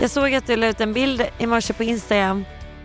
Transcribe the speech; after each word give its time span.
Jag 0.00 0.10
såg 0.10 0.34
att 0.34 0.46
du 0.46 0.56
la 0.56 0.66
ut 0.66 0.80
en 0.80 0.92
bild 0.92 1.22
i 1.38 1.46
morse 1.46 1.72
på 1.74 1.82
Instagram 1.84 2.44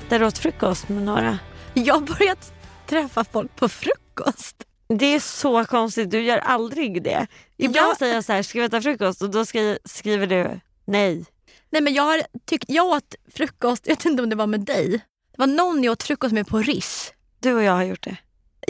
där 0.09 0.19
du 0.19 0.25
åt 0.25 0.37
frukost 0.37 0.89
med 0.89 1.03
några. 1.03 1.39
Jag 1.73 1.93
har 1.93 2.01
börjat 2.01 2.53
träffa 2.87 3.23
folk 3.23 3.55
på 3.55 3.69
frukost. 3.69 4.63
Det 4.87 5.05
är 5.05 5.19
så 5.19 5.65
konstigt, 5.65 6.11
du 6.11 6.21
gör 6.21 6.37
aldrig 6.37 7.03
det. 7.03 7.27
Ibland 7.57 7.91
Ja. 7.91 7.95
säger 7.99 8.13
jag 8.15 8.23
så 8.23 8.33
här, 8.33 8.43
ska 8.43 8.59
vi 8.59 8.65
äta 8.65 8.81
frukost? 8.81 9.21
Och 9.21 9.29
då 9.29 9.45
skri- 9.45 9.77
skriver 9.85 10.27
du 10.27 10.59
nej. 10.85 11.25
Nej 11.69 11.81
men 11.81 11.93
jag, 11.93 12.03
har 12.03 12.21
tyckt, 12.45 12.65
jag 12.67 12.85
åt 12.85 13.15
frukost, 13.35 13.87
jag 13.87 13.95
vet 13.95 14.05
inte 14.05 14.23
om 14.23 14.29
det 14.29 14.35
var 14.35 14.47
med 14.47 14.59
dig. 14.61 14.89
Det 15.31 15.37
var 15.37 15.47
någon 15.47 15.83
jag 15.83 15.91
åt 15.91 16.03
frukost 16.03 16.33
med 16.33 16.47
på 16.47 16.57
Rish. 16.57 17.11
Du 17.39 17.53
och 17.53 17.63
jag 17.63 17.73
har 17.73 17.83
gjort 17.83 18.03
det. 18.03 18.17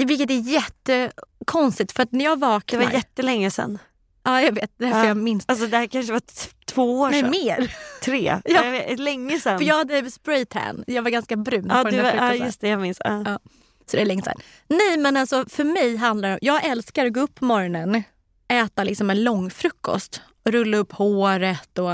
Vilket 0.05 0.29
är 0.31 0.33
jättekonstigt 0.39 1.91
för 1.91 2.03
att 2.03 2.11
när 2.11 2.25
jag 2.25 2.37
Det 2.39 2.45
vaknar... 2.47 2.79
var 2.83 2.91
jättelänge 2.91 3.51
sedan. 3.51 3.79
Ja 4.23 4.41
jag 4.41 4.51
vet, 4.51 4.71
det 4.77 4.85
är 4.85 4.87
därför 4.87 4.99
Ja. 5.01 5.07
jag 5.07 5.17
minns. 5.17 5.43
Alltså 5.47 5.67
det 5.67 5.77
här 5.77 5.87
kanske 5.87 6.13
var 6.13 6.21
två 6.65 6.99
år 6.99 7.09
Nej 7.09 7.21
sedan. 7.21 7.29
mer. 7.31 7.75
Tre. 8.01 8.41
Ja. 8.45 8.61
Vet, 8.71 8.99
länge 8.99 9.39
sedan. 9.39 9.59
För 9.59 9.65
jag 9.65 9.75
hade 9.75 10.11
spraytan, 10.11 10.83
jag 10.87 11.01
var 11.03 11.09
ganska 11.09 11.35
brun 11.35 11.67
ja, 11.69 11.83
på 11.83 11.89
den 11.89 12.03
där 12.03 12.17
var- 12.17 12.25
ja 12.27 12.33
just 12.45 12.61
det, 12.61 12.67
jag 12.67 12.79
minns. 12.81 12.97
Ja. 13.03 13.23
Ja. 13.25 13.39
Så 13.85 13.95
det 13.97 14.01
är 14.01 14.05
länge 14.05 14.21
sedan. 14.23 14.37
Nej 14.67 14.97
men 14.97 15.17
alltså 15.17 15.45
för 15.49 15.63
mig 15.63 15.95
handlar 15.95 16.29
det 16.29 16.39
jag 16.41 16.65
älskar 16.65 17.05
att 17.05 17.13
gå 17.13 17.19
upp 17.19 17.35
på 17.35 17.45
morgonen, 17.45 18.03
äta 18.47 18.83
liksom 18.83 19.09
en 19.09 19.23
lång 19.23 19.49
frukost, 19.49 20.21
rulla 20.45 20.77
upp 20.77 20.91
håret 20.91 21.77
och 21.79 21.91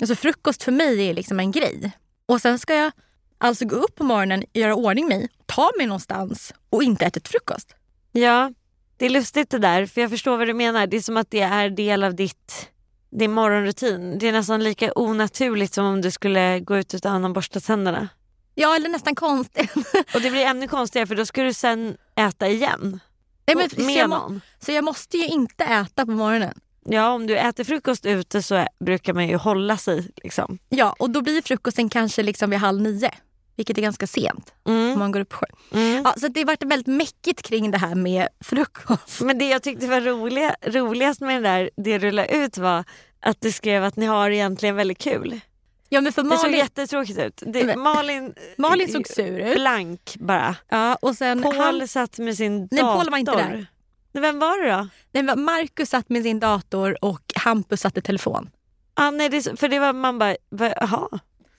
alltså 0.00 0.14
frukost 0.16 0.62
för 0.62 0.72
mig 0.72 1.08
är 1.08 1.14
liksom 1.14 1.40
en 1.40 1.50
grej. 1.52 1.92
Och 2.26 2.40
sen 2.40 2.58
ska 2.58 2.74
jag 2.74 2.92
alltså 3.38 3.64
gå 3.64 3.76
upp 3.76 3.94
på 3.94 4.04
morgonen, 4.04 4.44
göra 4.52 4.74
ordning 4.74 5.08
mig, 5.08 5.28
ta 5.46 5.70
mig 5.78 5.86
någonstans 5.86 6.54
och 6.70 6.82
inte 6.82 7.04
äta 7.06 7.18
ett 7.18 7.28
frukost. 7.28 7.74
ja, 8.12 8.52
det 8.96 9.06
är 9.06 9.10
lustigt 9.10 9.50
det 9.50 9.58
där. 9.58 9.86
För 9.86 10.00
jag 10.00 10.10
förstår 10.10 10.36
vad 10.36 10.46
du 10.46 10.54
menar. 10.54 10.86
Det 10.86 10.96
är 10.96 11.00
som 11.00 11.16
att 11.16 11.30
det 11.30 11.40
är 11.40 11.70
del 11.70 12.04
av 12.04 12.14
ditt, 12.14 12.68
din 13.10 13.32
morgonrutin. 13.32 14.18
Det 14.18 14.28
är 14.28 14.32
nästan 14.32 14.64
lika 14.64 14.92
onaturligt 14.94 15.74
som 15.74 15.86
om 15.86 16.00
du 16.00 16.10
skulle 16.10 16.60
gå 16.60 16.76
ut 16.76 16.94
utan 16.94 17.24
att 17.24 17.32
borsta 17.32 17.60
tänderna. 17.60 18.08
Ja 18.54 18.76
eller 18.76 18.88
nästan 18.88 19.14
konstigt. 19.14 19.72
Och 20.14 20.20
det 20.20 20.30
blir 20.30 20.46
ännu 20.46 20.68
konstigare 20.68 21.06
för 21.06 21.14
då 21.14 21.26
ska 21.26 21.42
du 21.42 21.52
sen 21.54 21.96
äta 22.16 22.48
igen. 22.48 23.00
Nej, 23.46 23.56
men, 23.56 23.64
Och 23.64 23.70
så, 23.72 23.80
med 23.80 23.94
jag 23.94 24.10
någon. 24.10 24.40
så 24.60 24.72
jag 24.72 24.84
måste 24.84 25.16
ju 25.18 25.26
inte 25.26 25.64
äta 25.64 26.06
på 26.06 26.12
morgonen. 26.12 26.60
Ja, 26.84 27.10
om 27.10 27.26
du 27.26 27.36
äter 27.36 27.64
frukost 27.64 28.06
ute 28.06 28.42
så 28.42 28.66
brukar 28.80 29.12
man 29.12 29.28
ju 29.28 29.36
hålla 29.36 29.76
sig. 29.76 30.10
Liksom. 30.22 30.58
Ja, 30.68 30.94
och 30.98 31.10
då 31.10 31.22
blir 31.22 31.42
frukosten 31.42 31.88
kanske 31.88 32.22
liksom 32.22 32.50
vid 32.50 32.58
halv 32.58 32.80
nio. 32.82 33.10
Vilket 33.56 33.78
är 33.78 33.82
ganska 33.82 34.06
sent 34.06 34.52
om 34.62 34.72
Mm. 34.72 34.98
man 34.98 35.12
går 35.12 35.20
upp 35.20 35.32
sju. 35.32 35.46
Mm. 35.72 36.02
Ja, 36.04 36.14
så 36.16 36.28
det 36.28 36.40
har 36.40 36.46
varit 36.46 36.62
väldigt 36.62 36.86
mäckigt 36.86 37.42
kring 37.42 37.70
det 37.70 37.78
här 37.78 37.94
med 37.94 38.28
frukost. 38.40 39.20
Men 39.20 39.38
det 39.38 39.48
jag 39.48 39.62
tyckte 39.62 39.86
var 39.86 40.00
roliga, 40.00 40.56
roligast 40.66 41.20
med 41.20 41.42
det 41.42 41.48
där, 41.48 41.70
det 41.76 41.98
du 41.98 42.10
la 42.10 42.24
ut 42.24 42.58
var 42.58 42.84
att 43.20 43.40
du 43.40 43.52
skrev 43.52 43.84
att 43.84 43.96
ni 43.96 44.06
har 44.06 44.30
egentligen 44.30 44.76
väldigt 44.76 44.98
kul. 44.98 45.40
Ja, 45.88 46.00
men 46.00 46.12
för 46.12 46.22
Det 46.22 46.28
såg 46.30 46.38
Malin, 46.38 46.58
jättetråkigt 46.58 47.18
ut. 47.18 47.42
Det, 47.46 47.64
Men- 47.64 47.80
Malin, 47.80 48.34
Malin 48.58 48.88
såg 48.92 49.06
sur 49.08 49.38
ut. 49.38 49.54
blank 49.56 50.14
bara. 50.18 50.56
Ja, 50.68 50.94
och 50.94 51.14
sen 51.16 51.42
Paul 51.42 51.56
han, 51.56 51.88
satt 51.88 52.18
med 52.18 52.36
sin 52.36 52.68
Nej, 52.70 52.82
dator. 52.82 52.96
Paul 52.98 53.10
var 53.10 53.18
inte 53.18 53.32
där. 53.32 53.66
Nej, 54.12 54.22
Vem 54.22 54.38
var 54.38 54.62
det 54.62 54.72
då? 54.72 54.88
nej, 55.12 55.22
men 55.22 55.42
Marcus 55.44 55.90
satt 55.90 56.08
med 56.08 56.22
sin 56.22 56.40
dator 56.40 57.04
och 57.04 57.22
Hampus 57.34 57.80
satt 57.80 57.96
i 57.96 58.00
telefon. 58.00 58.50
Ah, 58.94 59.10
nej, 59.10 59.28
det, 59.28 59.60
för 59.60 59.68
det 59.68 59.78
var 59.78 59.92
man 59.92 60.18
bara, 60.18 60.36
jaha, 60.80 61.08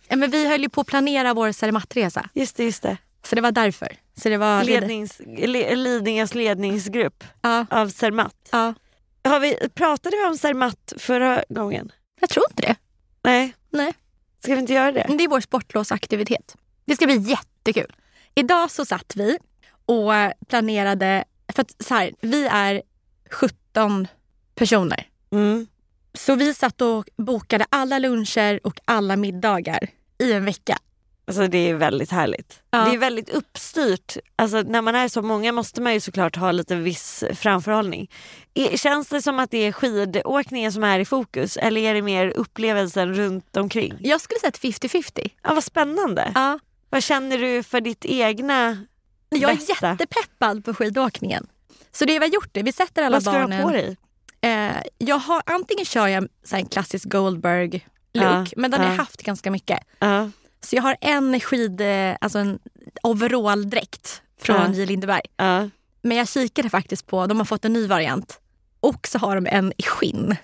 Ja, 0.07 0.15
men 0.15 0.31
vi 0.31 0.47
höll 0.49 0.61
ju 0.61 0.69
på 0.69 0.81
att 0.81 0.87
planera 0.87 1.33
vår 1.33 1.51
Cerematresa. 1.51 2.29
just 2.33 2.55
det. 2.57 2.63
Just 2.63 2.83
det. 2.83 2.97
Så 3.23 3.35
det 3.35 3.41
var 3.41 3.51
därför. 3.51 3.97
Så 4.17 4.29
det 4.29 4.37
var 4.37 4.63
Lednings, 4.63 5.21
le, 5.37 5.75
Lidingös 5.75 6.35
ledningsgrupp 6.35 7.23
Ja, 7.41 7.65
av 7.69 7.89
Zermatt. 7.89 8.49
ja. 8.51 8.73
Har 9.23 9.39
vi, 9.39 9.57
pratade 9.75 10.17
vi 10.17 10.23
om 10.25 10.37
Zermatt 10.37 10.93
förra 10.97 11.43
gången? 11.49 11.91
Jag 12.19 12.29
tror 12.29 12.45
inte 12.49 12.61
det. 12.61 12.75
Nej. 13.23 13.53
Nej. 13.69 13.93
Ska 14.43 14.53
vi 14.53 14.59
inte 14.61 14.73
göra 14.73 14.91
det? 14.91 15.05
Det 15.17 15.23
är 15.23 15.27
vår 15.27 15.41
sportlovsaktivitet. 15.41 16.55
Det 16.85 16.95
ska 16.95 17.05
bli 17.05 17.17
jättekul. 17.17 17.95
Idag 18.35 18.71
så 18.71 18.85
satt 18.85 19.13
vi 19.15 19.37
och 19.85 20.11
planerade, 20.47 21.23
för 21.53 21.61
att 21.61 21.75
så 21.79 21.93
här, 21.93 22.11
vi 22.21 22.47
är 22.47 22.81
17 23.31 24.07
personer. 24.55 25.07
Mm. 25.31 25.67
Så 26.17 26.35
vi 26.35 26.53
satt 26.53 26.81
och 26.81 27.05
bokade 27.17 27.65
alla 27.69 27.99
luncher 27.99 28.59
och 28.63 28.79
alla 28.85 29.15
middagar 29.15 29.87
i 30.17 30.33
en 30.33 30.45
vecka. 30.45 30.77
Alltså 31.27 31.47
det 31.47 31.69
är 31.69 31.73
väldigt 31.73 32.11
härligt. 32.11 32.59
Ja. 32.71 32.77
Det 32.85 32.93
är 32.95 32.97
väldigt 32.97 33.29
uppstyrt. 33.29 34.17
Alltså 34.35 34.61
när 34.61 34.81
man 34.81 34.95
är 34.95 35.07
så 35.07 35.21
många 35.21 35.51
måste 35.51 35.81
man 35.81 35.93
ju 35.93 35.99
såklart 35.99 36.35
ha 36.35 36.51
lite 36.51 36.75
viss 36.75 37.23
framförhållning. 37.33 38.11
Är- 38.53 38.77
Känns 38.77 39.07
det 39.07 39.21
som 39.21 39.39
att 39.39 39.51
det 39.51 39.57
är 39.57 39.71
skidåkningen 39.71 40.71
som 40.71 40.83
är 40.83 40.99
i 40.99 41.05
fokus 41.05 41.57
eller 41.57 41.81
är 41.81 41.93
det 41.93 42.01
mer 42.01 42.27
upplevelsen 42.35 43.13
runt 43.13 43.57
omkring? 43.57 43.93
Jag 43.99 44.21
skulle 44.21 44.39
säga 44.39 44.49
att 44.49 44.59
50-50. 44.59 45.29
Ja, 45.43 45.53
vad 45.53 45.63
spännande. 45.63 46.31
Ja. 46.35 46.59
Vad 46.89 47.03
känner 47.03 47.37
du 47.37 47.63
för 47.63 47.81
ditt 47.81 48.05
egna 48.05 48.85
Jag 49.29 49.51
är 49.51 49.55
bästa? 49.55 49.89
jättepeppad 49.91 50.65
på 50.65 50.73
skidåkningen. 50.73 51.47
Så 51.91 52.05
det 52.05 52.19
vi 52.19 52.25
har 52.25 52.33
gjort 52.33 52.49
det, 52.51 52.63
vi 52.63 52.71
sätter 52.71 53.03
alla 53.03 53.15
Vad 53.15 53.23
ska 53.23 53.31
barnen... 53.31 53.49
du 53.49 53.55
ha 53.57 53.63
på 53.63 53.71
dig? 53.71 53.97
Eh, 54.45 54.75
jag 54.97 55.17
har, 55.17 55.41
antingen 55.45 55.85
kör 55.85 56.07
jag 56.07 56.27
så 56.43 56.55
en 56.55 56.65
klassisk 56.65 57.05
Goldberg-look, 57.09 57.81
Ja, 58.11 58.45
men 58.57 58.71
den 58.71 58.79
har 58.79 58.87
ja. 58.87 58.93
jag 58.93 58.97
haft 58.97 59.23
ganska 59.23 59.51
mycket. 59.51 59.79
Ja. 59.99 60.29
Så 60.61 60.75
jag 60.75 60.83
har 60.83 60.95
en 61.01 61.39
skid, 61.39 61.81
eh, 61.81 62.15
alltså 62.21 62.39
en 62.39 62.59
overalldräkt 63.03 64.21
från. 64.41 64.73
J. 64.73 64.85
Lindeberg. 64.85 65.21
Men 66.01 66.17
jag 66.17 66.27
kikade 66.29 66.69
faktiskt 66.69 67.07
på, 67.07 67.27
de 67.27 67.37
har 67.37 67.45
fått 67.45 67.65
en 67.65 67.73
ny 67.73 67.87
variant. 67.87 68.39
Och 68.79 69.07
så 69.07 69.17
har 69.19 69.35
de 69.35 69.47
en 69.47 69.73
i 69.77 69.83
skinn. 69.83 70.35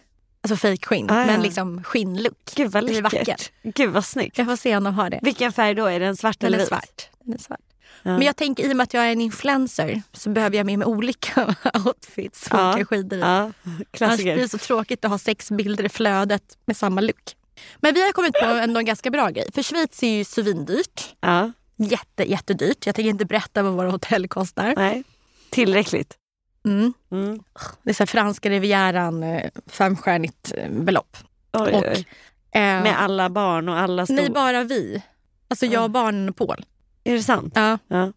Alltså 0.44 0.56
fejkskinn, 0.56 1.10
Ah, 1.10 1.20
ja. 1.20 1.26
men 1.26 1.42
liksom 1.42 1.84
skinnlook. 1.84 2.52
Gud 2.56 2.72
vad 2.72 2.88
Det 2.88 2.98
är 2.98 3.02
vackert. 3.02 3.28
läckert. 3.28 3.52
Gud 3.64 3.90
vad 3.90 4.06
snyggt. 4.06 4.38
Jag 4.38 4.48
får 4.48 4.56
se 4.56 4.78
om 4.78 4.84
de 4.84 4.94
har 4.94 5.10
det. 5.10 5.20
Vilken 5.22 5.52
färg 5.54 5.74
då? 5.76 5.86
Är 5.86 6.00
den 6.00 6.18
svart 6.18 6.40
Den 6.40 6.48
eller 6.48 6.58
vit? 6.58 6.68
svart. 6.68 7.10
Den 7.24 7.34
är 7.34 7.38
svart. 7.38 7.60
Ja. 8.04 8.12
Men 8.12 8.22
jag 8.22 8.36
tänker 8.36 8.64
i 8.70 8.72
och 8.74 8.78
med 8.78 8.84
att 8.84 8.94
jag 8.94 9.08
är 9.08 9.12
en 9.12 9.22
influencer 9.22 10.02
så 10.14 10.30
behöver 10.30 10.58
jag 10.58 10.66
med 10.66 10.80
mig 10.80 10.86
olika 10.88 11.56
outfits 11.86 12.50
för 12.50 12.58
Ja. 12.58 12.74
olika 12.74 12.86
skidor. 12.86 13.20
Ja, 13.20 13.26
Annars 13.28 13.54
blir 13.64 13.86
klassiker. 13.92 14.36
det 14.38 14.50
så 14.50 14.58
tråkigt 14.58 15.06
att 15.06 15.12
ha 15.12 15.18
sex 15.18 15.52
bilder 15.52 15.84
i 15.84 15.90
flödet 15.90 16.58
med 16.66 16.78
samma 16.78 17.02
look. 17.02 17.36
Men 17.78 17.94
vi 17.94 18.06
har 18.06 18.12
kommit 18.12 18.34
på 18.34 18.46
ändå 18.46 18.80
en 18.80 18.86
ganska 18.86 19.10
bra 19.12 19.30
grej. 19.30 19.46
För 19.54 19.64
Schweiz 19.64 20.04
är 20.04 20.08
ju 20.18 20.24
svindyrt. 20.24 21.16
Ja, 21.22 21.52
Jätte, 21.78 22.30
jättedyrt. 22.32 22.86
Jag 22.86 22.96
tänker 22.96 23.10
inte 23.10 23.26
berätta 23.26 23.64
vad 23.64 23.74
våra 23.74 23.90
hotell 23.90 24.28
kostar. 24.28 24.74
nej. 24.78 25.04
Tillräckligt. 25.50 26.18
Mm. 26.66 26.94
Mm. 27.12 27.40
Det 27.84 27.90
är 27.90 27.94
så 27.94 28.02
här 28.04 28.08
franska 28.08 28.50
rivieran, 28.50 29.24
eh, 29.24 29.50
femstjärnigt 29.68 30.52
eh, 30.58 30.70
belopp. 30.72 31.18
Oj, 31.54 31.72
Och, 31.74 31.84
oj. 31.84 32.06
Eh, 32.52 32.62
Med 32.62 33.02
alla 33.02 33.30
barn 33.30 33.70
och 33.70 33.80
alla 33.80 34.06
stor... 34.06 34.16
nej, 34.16 34.30
bara 34.30 34.64
vi. 34.64 35.04
Alltså 35.48 35.66
jag, 35.66 35.92
barnen 35.92 36.30
och 36.30 36.36
Paul. 36.36 36.66
Är 37.04 37.14
det 37.14 37.24
sant? 37.24 37.52
Ja. 37.56 37.78
Ja. 37.88 38.12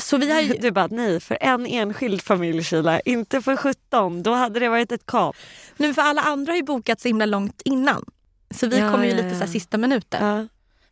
Så 0.00 0.16
vi 0.16 0.32
har 0.32 0.40
ju, 0.40 0.52
Du 0.52 0.70
bara 0.70 0.86
nej, 0.86 1.20
för 1.20 1.38
en 1.40 1.66
enskild 1.66 2.22
familj 2.22 2.64
Kila, 2.64 3.00
inte 3.00 3.42
för 3.42 3.56
17. 3.56 4.22
Då 4.22 4.32
hade 4.34 4.60
det 4.60 4.68
varit 4.68 4.92
ett 4.92 5.06
kap. 5.06 5.36
nu 5.76 5.94
för 5.94 6.02
alla 6.02 6.22
andra 6.22 6.52
har 6.52 6.56
ju 6.56 6.62
bokat 6.62 7.00
så 7.00 7.08
himla 7.08 7.26
långt 7.26 7.62
innan. 7.64 8.04
Så 8.50 8.66
vi 8.66 8.78
Ja, 8.78 8.90
kommer 8.92 9.04
ju 9.04 9.10
ja, 9.10 9.16
lite 9.16 9.30
så 9.30 9.36
här 9.40 9.46
sista 9.46 9.78
minuten. 9.78 10.26
Ja. 10.26 10.46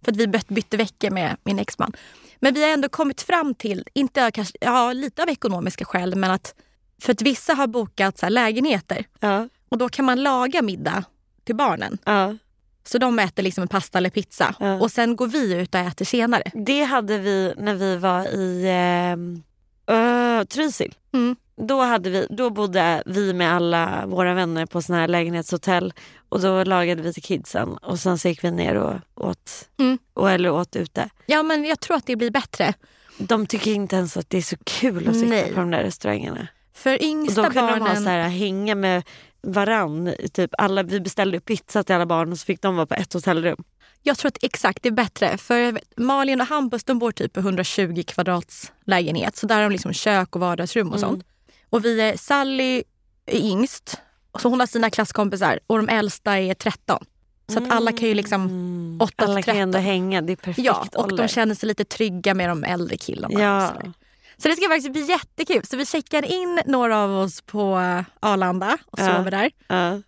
För 0.05 0.13
att 0.13 0.17
vi 0.17 0.27
byt- 0.27 0.49
bytte 0.55 0.77
veckor 0.77 1.11
med 1.11 1.37
min 1.45 1.59
exman. 1.59 1.93
Men 2.41 2.55
vi 2.55 2.63
har 2.63 2.71
ändå 2.71 2.89
kommit 2.89 3.23
fram 3.23 3.55
till, 3.55 3.85
inte 3.95 4.31
kanske, 4.31 4.59
ja, 4.61 4.93
lite 4.93 5.23
av 5.23 5.29
ekonomiska 5.29 5.85
skäl, 5.85 6.15
men 6.17 6.31
att 6.31 6.55
för 7.03 7.13
att 7.13 7.23
vissa 7.23 7.55
har 7.55 7.67
bokat 7.67 8.19
så 8.19 8.27
här 8.27 8.31
lägenheter 8.31 9.05
Ja. 9.21 9.49
och 9.69 9.79
då 9.79 9.89
kan 9.89 10.05
man 10.05 10.23
laga 10.23 10.63
middag 10.63 11.05
till 11.45 11.55
barnen. 11.57 11.99
Så 12.87 12.99
de 12.99 13.19
äter 13.19 13.43
liksom 13.43 13.63
en 13.63 13.69
pasta 13.69 13.99
eller 13.99 14.11
pizza 14.11 14.55
Ja. 14.61 14.75
och 14.81 14.91
sen 14.91 15.17
går 15.17 15.27
vi 15.27 15.55
ut 15.55 15.75
och 15.75 15.81
äter 15.81 16.05
senare. 16.05 16.43
Det 16.55 16.83
hade 16.83 17.19
vi 17.19 17.55
när 17.57 17.75
vi 17.75 17.97
var 17.97 18.27
i 18.27 18.65
eh, 19.89 19.97
uh, 19.97 20.45
Trysil. 20.45 20.95
Mm. 21.15 21.37
Då, 21.57 21.81
hade 21.83 22.11
vi, 22.11 22.27
då 22.31 22.51
bodde 22.51 23.03
vi 23.07 23.33
med 23.33 23.53
alla 23.55 24.07
våra 24.07 24.35
vänner 24.35 24.67
på 24.67 24.83
såna 24.83 24.99
här 24.99 25.09
lägenhetshotell 25.09 25.93
och 26.29 26.41
då 26.41 26.65
lagade 26.65 27.03
vi 27.03 27.13
till 27.13 27.23
kidsen 27.23 27.69
och 27.69 27.99
sen 27.99 28.19
så 28.19 28.29
gick 28.29 28.45
vi 28.45 28.51
ner 28.51 28.75
och 28.75 28.95
åt, 29.15 29.69
Mm. 29.79 29.99
och, 30.15 30.31
eller 30.31 30.51
åt 30.51 30.77
ute. 30.77 31.09
Ja 31.27 31.43
men 31.43 31.65
jag 31.65 31.81
tror 31.81 31.97
att 31.97 32.07
det 32.07 32.17
blir 32.17 32.31
bättre. 32.31 32.75
De 33.19 33.47
tycker 33.47 33.71
inte 33.73 33.97
ens 33.97 34.17
att 34.17 34.31
det 34.31 34.39
är 34.39 34.43
så 34.43 34.57
kul 34.65 35.09
att 35.09 35.15
sitta 35.15 35.27
Nej. 35.29 35.53
på 35.55 35.61
de 35.61 35.71
där 35.71 35.83
restaurangerna. 35.83 36.49
För 36.75 36.95
Och 36.95 37.03
yngsta 37.03 37.43
då 37.43 37.51
kunde 37.51 37.61
de 37.73 37.79
ha 37.81 37.87
barnen... 37.89 38.03
så 38.05 38.09
här, 38.09 38.29
hänga 38.29 38.75
med 38.75 39.03
varann. 39.47 40.15
Typ 40.33 40.51
alla, 40.59 40.83
vi 40.83 41.01
beställde 41.01 41.41
pizza 41.41 41.83
till 41.83 41.95
alla 41.95 42.07
barn 42.07 42.33
och 42.33 42.39
så 42.39 42.45
fick 42.45 42.63
de 42.63 42.77
vara 42.77 42.87
på 42.87 42.95
ett 42.95 43.13
hotellrum. 43.13 43.65
Jag 44.03 44.19
tror 44.19 44.29
att 44.29 44.39
exakt 44.45 44.83
det 44.83 44.89
är 44.89 44.93
bättre. 44.93 45.39
För 45.39 45.81
Malin 45.97 46.41
och 46.41 46.47
Hampus 46.47 46.85
de 46.85 46.99
bor 46.99 47.13
typ 47.13 47.33
på 47.33 47.41
120 47.41 48.03
kvadrats 48.07 48.73
lägenhet. 48.87 49.37
Så 49.37 49.47
där 49.47 49.55
har 49.55 49.63
de 49.63 49.73
liksom 49.73 49.93
kök 49.93 50.35
och 50.37 50.41
vardagsrum 50.41 50.89
och 50.93 50.99
Mm. 50.99 51.11
sånt. 51.11 51.25
Och 51.71 51.85
vi 51.85 52.01
är, 52.01 52.17
Sally 52.17 52.83
är 53.27 53.37
yngst. 53.45 54.01
Så 54.39 54.49
hon 54.49 54.61
har 54.61 54.67
sina 54.67 54.91
klasskompisar 54.91 55.61
och 55.67 55.77
de 55.77 55.89
äldsta 55.89 56.39
är 56.39 56.55
13. 56.55 57.05
Så 57.53 57.59
att 57.59 57.71
alla 57.73 57.93
kan 57.93 58.09
ju 58.09 58.15
liksom 58.15 58.43
Mm. 58.43 58.99
8 59.01 59.25
Alla 59.25 59.35
till 59.35 59.45
kan 59.45 59.57
ändå 59.57 59.73
13. 59.79 59.85
hänga, 59.85 60.23
det 60.23 60.33
är 60.33 60.37
perfekt 60.37 60.67
Ja, 60.67 60.87
och 60.95 61.05
ålder. 61.05 61.17
de 61.17 61.29
känner 61.29 61.55
sig 61.55 61.67
lite 61.67 61.85
trygga 61.85 62.35
med 62.35 62.49
de 62.49 62.65
äldre 62.65 62.97
killarna. 62.97 63.35
och 63.35 63.41
Ja. 63.43 63.73
Så 64.37 64.49
det 64.49 64.57
ska 64.57 64.69
faktiskt 64.69 64.93
bli 64.93 65.09
jättekul. 65.09 65.67
Så 65.67 65.77
vi 65.77 65.87
checkar 65.87 66.25
in 66.25 66.61
några 66.67 66.99
av 66.99 67.11
oss 67.19 67.41
på 67.41 67.77
Arlanda 68.21 68.79
och 68.87 68.99
sover 68.99 69.31
där. 69.31 69.51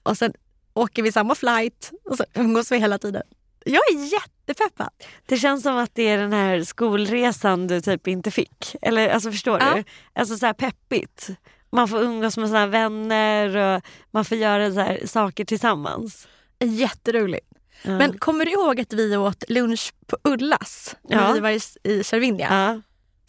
Och 0.02 0.18
sen 0.18 0.32
åker 0.74 1.02
vi 1.02 1.12
samma 1.12 1.34
flight 1.34 1.92
och 2.10 2.16
så 2.16 2.24
umgås 2.34 2.72
vi 2.72 2.78
hela 2.78 2.98
tiden. 2.98 3.22
Jag 3.64 3.82
är 3.92 4.12
jättepeppad. 4.12 4.88
Det 5.26 5.36
känns 5.38 5.62
som 5.62 5.76
att 5.76 5.90
det 5.94 6.02
är 6.08 6.18
den 6.18 6.32
här 6.32 6.62
skolresan 6.62 7.66
du 7.66 7.80
typ 7.80 8.08
inte 8.08 8.30
fick. 8.30 8.76
Eller 8.82 9.08
alltså 9.08 9.30
förstår 9.30 9.58
du? 9.58 9.84
Alltså 10.14 10.36
så 10.36 10.46
här 10.46 10.52
peppigt. 10.52 11.28
Man 11.70 11.88
får 11.88 12.02
umgås 12.02 12.36
med 12.36 12.48
sina 12.48 12.66
vänner 12.66 13.56
och 13.56 13.82
man 14.10 14.24
får 14.24 14.36
göra 14.38 14.72
så 14.72 14.80
här 14.80 15.00
saker 15.06 15.44
tillsammans. 15.44 16.28
Jätteroligt. 16.58 17.46
Ja. 17.82 17.90
Men 17.98 18.18
kommer 18.18 18.44
du 18.44 18.50
ihåg 18.52 18.80
att 18.80 18.92
vi 18.92 19.16
åt 19.16 19.44
lunch 19.48 19.92
på 20.06 20.16
Ullas 20.24 20.96
när 21.02 21.16
Ja. 21.28 21.32
vi 21.32 21.40
var 21.40 21.50
i, 21.50 21.60
i 21.82 22.04
Cervinia? 22.04 22.48
Ja. 22.50 22.80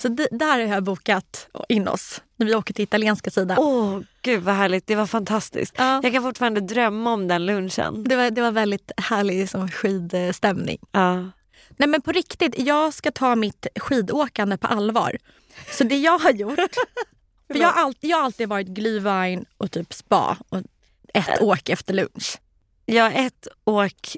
Så 0.01 0.07
där 0.31 0.65
har 0.67 0.75
jag 0.75 0.83
bokat 0.83 1.47
in 1.69 1.87
oss 1.87 2.21
när 2.35 2.47
vi 2.47 2.55
åker 2.55 2.73
till 2.73 2.83
italienska 2.83 3.31
sidan. 3.31 3.57
Åh 3.59 3.99
gud 4.21 4.43
vad 4.43 4.55
härligt, 4.55 4.87
det 4.87 4.95
var 4.95 5.05
fantastiskt. 5.05 5.73
Ja. 5.77 5.99
Jag 6.03 6.13
kan 6.13 6.23
fortfarande 6.23 6.61
drömma 6.61 7.13
om 7.13 7.27
den 7.27 7.45
lunchen. 7.45 8.03
Det, 8.03 8.15
var, 8.15 8.31
det 8.31 8.41
var 8.41 8.51
väldigt 8.51 8.91
härlig 8.97 9.49
som 9.49 9.71
skidstämning. 9.71 10.77
Ja. 10.91 11.15
Nej 11.77 11.89
men 11.89 12.01
på 12.01 12.11
riktigt, 12.11 12.59
jag 12.59 12.93
ska 12.93 13.11
ta 13.11 13.35
mitt 13.35 13.67
skidåkande 13.79 14.57
på 14.57 14.67
allvar. 14.67 15.17
Så 15.71 15.83
det 15.83 15.97
jag 15.97 16.19
har 16.19 16.31
gjort, 16.31 16.59
för 17.47 17.59
jag 17.59 17.71
har, 17.71 17.81
alltid, 17.81 18.09
jag 18.09 18.17
har 18.17 18.23
alltid 18.23 18.49
varit 18.49 18.67
glühwein 18.67 19.45
och 19.57 19.71
typ 19.71 19.93
spa 19.93 20.37
och 20.49 20.61
ett 21.13 21.41
åk 21.41 21.69
efter 21.69 21.93
lunch. 21.93 22.37
Jag 22.85 23.03
har 23.03 23.25
ett 23.25 23.47
åk 23.63 24.17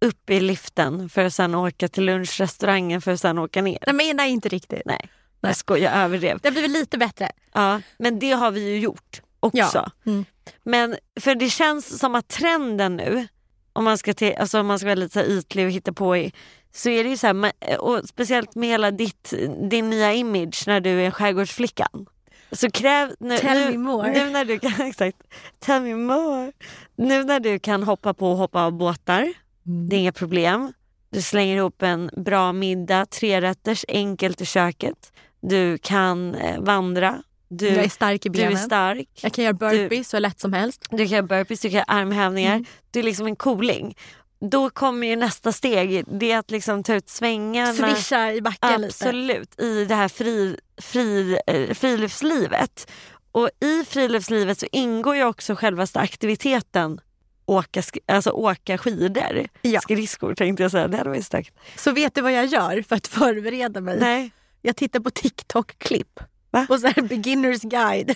upp 0.00 0.30
i 0.30 0.40
liften 0.40 1.08
för 1.08 1.24
att 1.24 1.34
sen 1.34 1.54
åka 1.54 1.88
till 1.88 2.04
lunchrestaurangen 2.04 3.00
för 3.00 3.12
att 3.12 3.20
sen 3.20 3.38
åka 3.38 3.62
ner. 3.62 3.78
Nej 3.86 3.94
men 3.94 4.16
nej, 4.16 4.30
inte 4.30 4.48
riktigt. 4.48 4.82
Nej, 4.84 5.08
jag 5.48 5.56
skojar, 5.56 5.92
jag 5.92 6.02
överdrev. 6.02 6.38
Det 6.42 6.48
har 6.48 6.52
blivit 6.52 6.70
lite 6.70 6.98
bättre. 6.98 7.30
Ja, 7.52 7.80
men 7.98 8.18
det 8.18 8.30
har 8.30 8.50
vi 8.50 8.68
ju 8.68 8.78
gjort 8.78 9.22
också. 9.40 9.58
Ja. 9.74 9.90
Mm. 10.06 10.24
Men 10.62 10.96
för 11.20 11.34
det 11.34 11.50
känns 11.50 11.98
som 11.98 12.14
att 12.14 12.28
trenden 12.28 12.96
nu, 12.96 13.28
om 13.72 13.84
man 13.84 13.98
ska, 13.98 14.14
te, 14.14 14.36
alltså 14.36 14.60
om 14.60 14.66
man 14.66 14.78
ska 14.78 14.86
vara 14.86 14.94
lite 14.94 15.24
så 15.24 15.30
ytlig 15.32 15.66
och 15.66 15.72
hitta 15.72 15.92
på 15.92 16.16
i, 16.16 16.32
så 16.72 16.88
är 16.88 17.04
det 17.04 17.10
ju 17.10 17.16
så 17.16 17.26
här, 17.26 17.34
ma- 17.34 17.76
och 17.76 18.08
speciellt 18.08 18.54
med 18.54 18.68
hela 18.68 18.90
ditt, 18.90 19.34
din 19.70 19.90
nya 19.90 20.12
image 20.14 20.64
när 20.66 20.80
du 20.80 20.90
är 21.02 21.10
skärgårdsflickan. 21.10 22.06
Så 22.52 22.70
kräv, 22.70 23.14
nu, 23.20 23.38
Tell 23.38 23.58
nu, 23.58 23.70
me 23.70 23.78
more. 23.78 24.12
Nu 24.12 24.30
när 24.30 24.44
du 24.44 24.58
kan, 24.58 24.80
exakt, 24.86 25.16
tell 25.58 25.82
me 25.82 25.94
more. 25.94 26.52
Nu 26.96 27.24
när 27.24 27.40
du 27.40 27.58
kan 27.58 27.82
hoppa 27.82 28.14
på 28.14 28.30
och 28.30 28.36
hoppa 28.36 28.62
av 28.64 28.72
båtar, 28.72 29.32
det 29.62 29.96
är 29.96 30.00
inga 30.00 30.12
problem. 30.12 30.72
Du 31.10 31.22
slänger 31.22 31.56
ihop 31.56 31.82
en 31.82 32.10
bra 32.16 32.52
middag, 32.52 33.06
trerätters, 33.06 33.84
enkelt 33.88 34.40
i 34.40 34.46
köket. 34.46 35.12
Du 35.40 35.78
kan 35.78 36.34
eh, 36.34 36.60
vandra. 36.60 37.22
Du, 37.48 37.68
jag 37.68 37.84
är 37.84 37.88
stark 37.88 38.26
i 38.26 38.28
du 38.28 38.40
är 38.40 38.46
benen. 38.46 38.62
stark. 38.62 39.08
Jag 39.22 39.32
kan 39.32 39.44
göra 39.44 39.54
burpees 39.54 40.08
så 40.08 40.18
lätt 40.18 40.40
som 40.40 40.52
helst. 40.52 40.86
Du 40.90 40.96
kan 40.96 41.06
göra 41.06 41.22
burpees, 41.22 41.60
du 41.60 41.68
kan 41.68 41.74
göra 41.74 41.84
armhävningar. 41.84 42.54
Mm. 42.54 42.64
Du 42.90 42.98
är 42.98 43.04
liksom 43.04 43.26
en 43.26 43.36
cooling. 43.36 43.96
Då 44.40 44.70
kommer 44.70 45.06
ju 45.06 45.16
nästa 45.16 45.52
steg, 45.52 46.04
det 46.06 46.32
är 46.32 46.38
att 46.38 46.50
liksom 46.50 46.82
ta 46.82 46.94
ut 46.94 47.08
svängarna. 47.08 47.72
Swisha 47.94 48.32
i 48.32 48.40
backen 48.40 48.80
lite. 48.80 48.86
Absolut, 48.86 49.60
i 49.60 49.84
det 49.84 49.94
här 49.94 50.08
fri, 50.08 50.56
fri, 50.82 51.38
eh, 51.46 51.74
friluftslivet. 51.74 52.90
Och 53.32 53.50
i 53.60 53.84
friluftslivet 53.84 54.58
så 54.58 54.66
ingår 54.72 55.16
ju 55.16 55.24
också 55.24 55.54
självaste 55.54 56.00
aktiviteten 56.00 57.00
åka, 57.46 57.82
alltså 58.06 58.30
åka 58.30 58.78
skidor. 58.78 59.46
Ja. 59.62 59.80
Skridskor 59.80 60.34
tänkte 60.34 60.62
jag 60.62 60.70
säga, 60.70 60.88
det 60.88 60.96
hade 60.96 61.10
varit 61.10 61.26
starkt. 61.26 61.54
Så 61.76 61.92
vet 61.92 62.14
du 62.14 62.20
vad 62.20 62.32
jag 62.32 62.46
gör 62.46 62.82
för 62.82 62.96
att 62.96 63.06
förbereda 63.06 63.80
mig? 63.80 64.00
Nej, 64.00 64.30
Jag 64.62 64.76
tittar 64.76 65.00
på 65.00 65.10
TikTok-klipp. 65.10 66.20
Och 66.68 66.80
så 66.80 66.86
här 66.86 67.02
beginners 67.02 67.60
guide. 67.62 68.14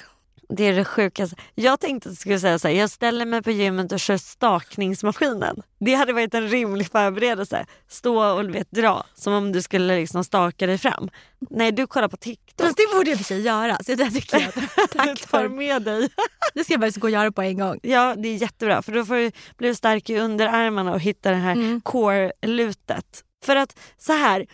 det 0.49 0.65
är 0.65 0.73
det 0.73 0.85
sjukaste. 0.85 1.37
Jag 1.55 1.81
tänkte 1.81 2.09
att 2.09 2.13
jag 2.13 2.19
skulle 2.21 2.41
säga 2.41 2.59
så 2.59 2.69
här, 2.69 2.75
jag 2.75 2.91
ställer 2.91 3.27
mig 3.27 3.43
på 3.43 3.51
gymmet 3.51 3.93
och 3.93 4.01
kör 4.01 4.17
stakningsmaskinen. 4.17 5.63
Det 5.81 5.95
hade 5.95 6.13
varit 6.13 6.35
en 6.35 6.49
rimlig 6.49 6.91
förberedelse. 6.91 7.67
Stå 7.89 8.25
och 8.35 8.45
du 8.45 8.53
vet, 8.53 8.71
dra 8.71 9.05
som 9.15 9.33
om 9.33 9.53
du 9.53 9.63
skulle 9.63 9.97
liksom 9.97 10.25
staka 10.25 10.67
dig 10.67 10.79
fram. 10.79 11.11
Nej, 11.51 11.73
du 11.73 11.87
kollar 11.87 12.09
på 12.09 12.17
TikTok. 12.17 12.67
Fast 12.67 12.77
det 12.77 12.97
borde 12.97 13.11
jag 13.11 13.19
för 13.19 13.25
sig 13.25 13.41
göra. 13.41 13.79
Så 13.83 13.95
det 13.95 14.11
tycker 14.11 14.41
jag. 14.41 14.53
Du 14.55 14.87
Tack 14.99 15.21
tar 15.31 15.39
för. 15.41 15.49
med 15.49 15.83
dig. 15.83 16.09
Det 16.55 16.65
ska 16.65 16.73
jag 16.73 16.81
faktiskt 16.81 16.99
gå 17.01 17.07
och 17.07 17.11
göra 17.11 17.33
på 17.33 17.43
en 17.43 17.59
gång. 17.59 17.79
Ja, 17.83 18.15
det 18.19 18.29
är 18.29 18.37
jättebra 18.37 18.83
för 18.83 18.93
då 18.93 19.05
får 19.05 19.15
du, 19.15 19.31
blir 19.57 19.69
du 19.69 19.75
stark 19.75 20.11
i 20.11 20.19
underarmarna 20.19 20.93
och 20.93 21.01
hitta 21.01 21.31
det 21.31 21.37
här 21.37 21.53
Mm. 21.53 21.81
core-lutet. 21.81 23.25
För 23.45 23.57
att 23.57 23.79
så 23.99 24.13
här, 24.13 24.47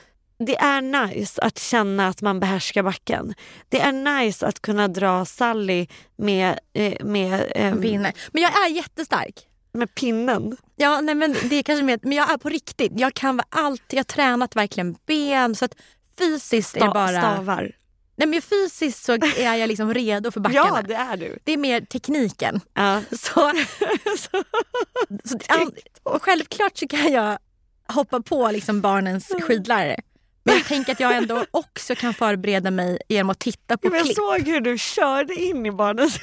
det 0.46 0.56
är 0.56 0.80
nice 0.80 1.42
att 1.42 1.58
känna 1.58 2.08
att 2.08 2.22
man 2.22 2.40
behärskar 2.40 2.82
backen. 2.82 3.34
Det 3.68 3.80
är 3.80 3.92
nice 3.92 4.46
att 4.46 4.62
kunna 4.62 4.88
dra 4.88 5.24
Sally 5.24 5.86
med, 6.16 6.58
eh, 6.72 7.04
med, 7.04 7.52
Pinne. 7.82 8.12
Men 8.32 8.42
jag 8.42 8.66
är 8.66 8.68
jättestark. 8.68 9.46
med 9.72 9.94
pinnen. 9.94 10.56
Ja, 10.76 11.00
nej, 11.00 11.14
men 11.14 11.36
det 11.50 11.56
är 11.56 11.62
kanske 11.62 11.84
mer, 11.84 11.98
men 12.02 12.12
jag 12.12 12.30
är 12.30 12.36
på 12.36 12.48
riktigt. 12.48 12.92
Jag 12.94 13.14
kan 13.14 13.40
allt. 13.48 13.82
Jag 13.90 13.98
har 13.98 14.04
tränat 14.04 14.56
verkligen 14.56 14.96
ben. 15.06 15.54
Så 15.54 15.64
att 15.64 15.74
fysiskt 16.18 16.76
är 16.76 16.80
det 16.80 16.86
Sta- 16.86 16.94
bara... 16.94 17.20
Stavar. 17.20 17.72
Nej, 18.16 18.28
men 18.28 18.42
fysiskt 18.42 19.04
så 19.04 19.12
är 19.36 19.54
jag 19.54 19.68
liksom 19.68 19.94
redo 19.94 20.30
för 20.30 20.40
backarna. 20.40 20.76
Ja, 20.76 20.82
det 20.82 20.94
är 20.94 21.16
du. 21.16 21.38
Det 21.44 21.52
är 21.52 21.56
mer 21.56 21.80
tekniken. 21.80 22.60
Ja. 22.74 23.02
Så, 23.10 23.52
så, 25.24 25.38
an, 25.48 25.72
självklart 26.20 26.78
så 26.78 26.88
kan 26.88 27.12
jag 27.12 27.38
hoppa 27.88 28.20
på 28.20 28.50
liksom 28.50 28.80
barnens 28.80 29.32
skidlärare. 29.42 29.96
Men 30.44 30.54
jag 30.54 30.64
tänker 30.64 30.92
att 30.92 31.00
jag 31.00 31.16
ändå 31.16 31.44
också 31.50 31.94
kan 31.94 32.14
förbereda 32.14 32.70
mig 32.70 32.98
genom 33.08 33.30
att 33.30 33.38
titta 33.38 33.76
på 33.76 33.88
Men 33.88 33.96
jag 33.96 34.04
klipp. 34.04 34.16
såg 34.16 34.40
hur 34.48 34.60
du 34.60 34.78
körde 34.78 35.34
in 35.34 35.66
i 35.66 35.70
barnens 35.72 36.18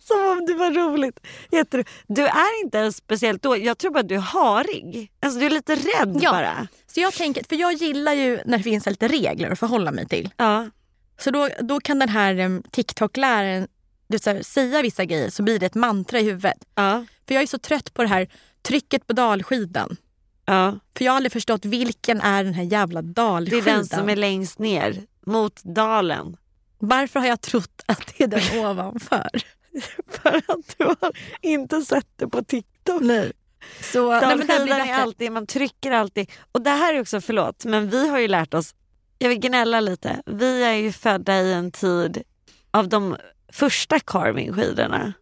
Som 0.00 0.26
om 0.28 0.46
det 0.46 0.54
var 0.54 0.70
roligt. 0.70 1.20
Jättero- 1.50 1.84
Du 2.06 2.22
är 2.26 2.64
inte 2.64 2.78
ens 2.78 2.96
speciellt 2.96 3.42
då. 3.42 3.56
Jag 3.56 3.78
tror 3.78 3.90
bara 3.92 4.00
att 4.00 4.08
du 4.08 4.14
är 4.14 4.18
harig. 4.18 5.12
Alltså 5.20 5.40
du 5.40 5.46
är 5.46 5.50
lite 5.50 5.74
rädd 5.74 6.18
Ja. 6.22 6.30
bara. 6.32 6.68
Så 6.86 7.00
jag 7.00 7.12
tänker, 7.12 7.44
för 7.48 7.56
jag 7.56 7.72
gillar 7.72 8.12
ju 8.12 8.40
när 8.46 8.58
det 8.58 8.64
finns 8.64 8.86
lite 8.86 9.08
regler 9.08 9.50
att 9.50 9.58
förhålla 9.58 9.90
mig 9.92 10.06
till. 10.08 10.30
Ja. 10.36 10.70
Så 11.18 11.30
då, 11.30 11.48
då 11.60 11.80
kan 11.80 11.98
den 11.98 12.08
här 12.08 12.38
um, 12.38 12.62
TikTok-läraren 12.70 13.68
du, 14.08 14.18
så 14.18 14.30
här, 14.30 14.42
säga 14.42 14.82
vissa 14.82 15.04
grejer 15.04 15.30
så 15.30 15.42
blir 15.42 15.58
det 15.58 15.66
ett 15.66 15.74
mantra 15.74 16.18
i 16.20 16.22
huvudet. 16.24 16.58
Ja. 16.74 17.04
För 17.28 17.34
jag 17.34 17.42
är 17.42 17.46
så 17.46 17.58
trött 17.58 17.94
på 17.94 18.02
det 18.02 18.08
här 18.08 18.28
trycket 18.62 19.06
på 19.06 19.12
dalskidan. 19.12 19.96
Ja. 20.54 20.78
För 20.96 21.04
jag 21.04 21.12
har 21.12 21.16
aldrig 21.16 21.32
förstått 21.32 21.64
vilken 21.64 22.20
är 22.20 22.44
den 22.44 22.54
här 22.54 22.62
jävla 22.64 23.02
Det 23.02 23.08
är 23.10 23.14
dalskidan. 23.14 23.64
den 23.64 23.86
som 23.86 24.08
är 24.08 24.16
längst 24.16 24.58
ner 24.58 25.02
mot 25.26 25.62
dalen. 25.62 26.36
Varför 26.78 27.20
har 27.20 27.26
jag 27.26 27.40
trott 27.40 27.82
att 27.86 28.12
det 28.18 28.24
är 28.24 28.28
den 28.28 28.64
ovanför? 28.66 29.30
För 30.08 30.36
att 30.36 30.74
du 30.78 30.84
har 30.84 31.12
inte 31.40 31.82
sett 31.82 32.06
det 32.16 32.28
på 32.28 32.44
TikTok. 32.44 33.02
Nej. 33.02 33.32
Så, 33.92 34.10
nej, 34.10 34.20
men 34.20 34.38
det 34.38 34.44
blir 34.44 34.48
Dalskidan 34.56 34.80
är 34.80 34.84
bättre. 34.84 34.94
alltid, 35.02 35.32
man 35.32 35.46
trycker 35.46 35.90
alltid. 35.90 36.30
Och 36.52 36.62
det 36.62 36.70
här 36.70 36.94
är 36.94 37.00
också, 37.00 37.20
förlåt, 37.20 37.64
men 37.64 37.90
vi 37.90 38.08
har 38.08 38.18
ju 38.18 38.28
lärt 38.28 38.54
oss, 38.54 38.74
jag 39.18 39.28
vill 39.28 39.38
gnälla 39.38 39.80
lite, 39.80 40.22
vi 40.26 40.62
är 40.64 40.72
ju 40.74 40.92
födda 40.92 41.40
i 41.40 41.52
en 41.52 41.72
tid 41.72 42.22
av 42.70 42.88
de 42.88 43.16
första 43.52 44.00
carvingskidorna. 44.00 45.12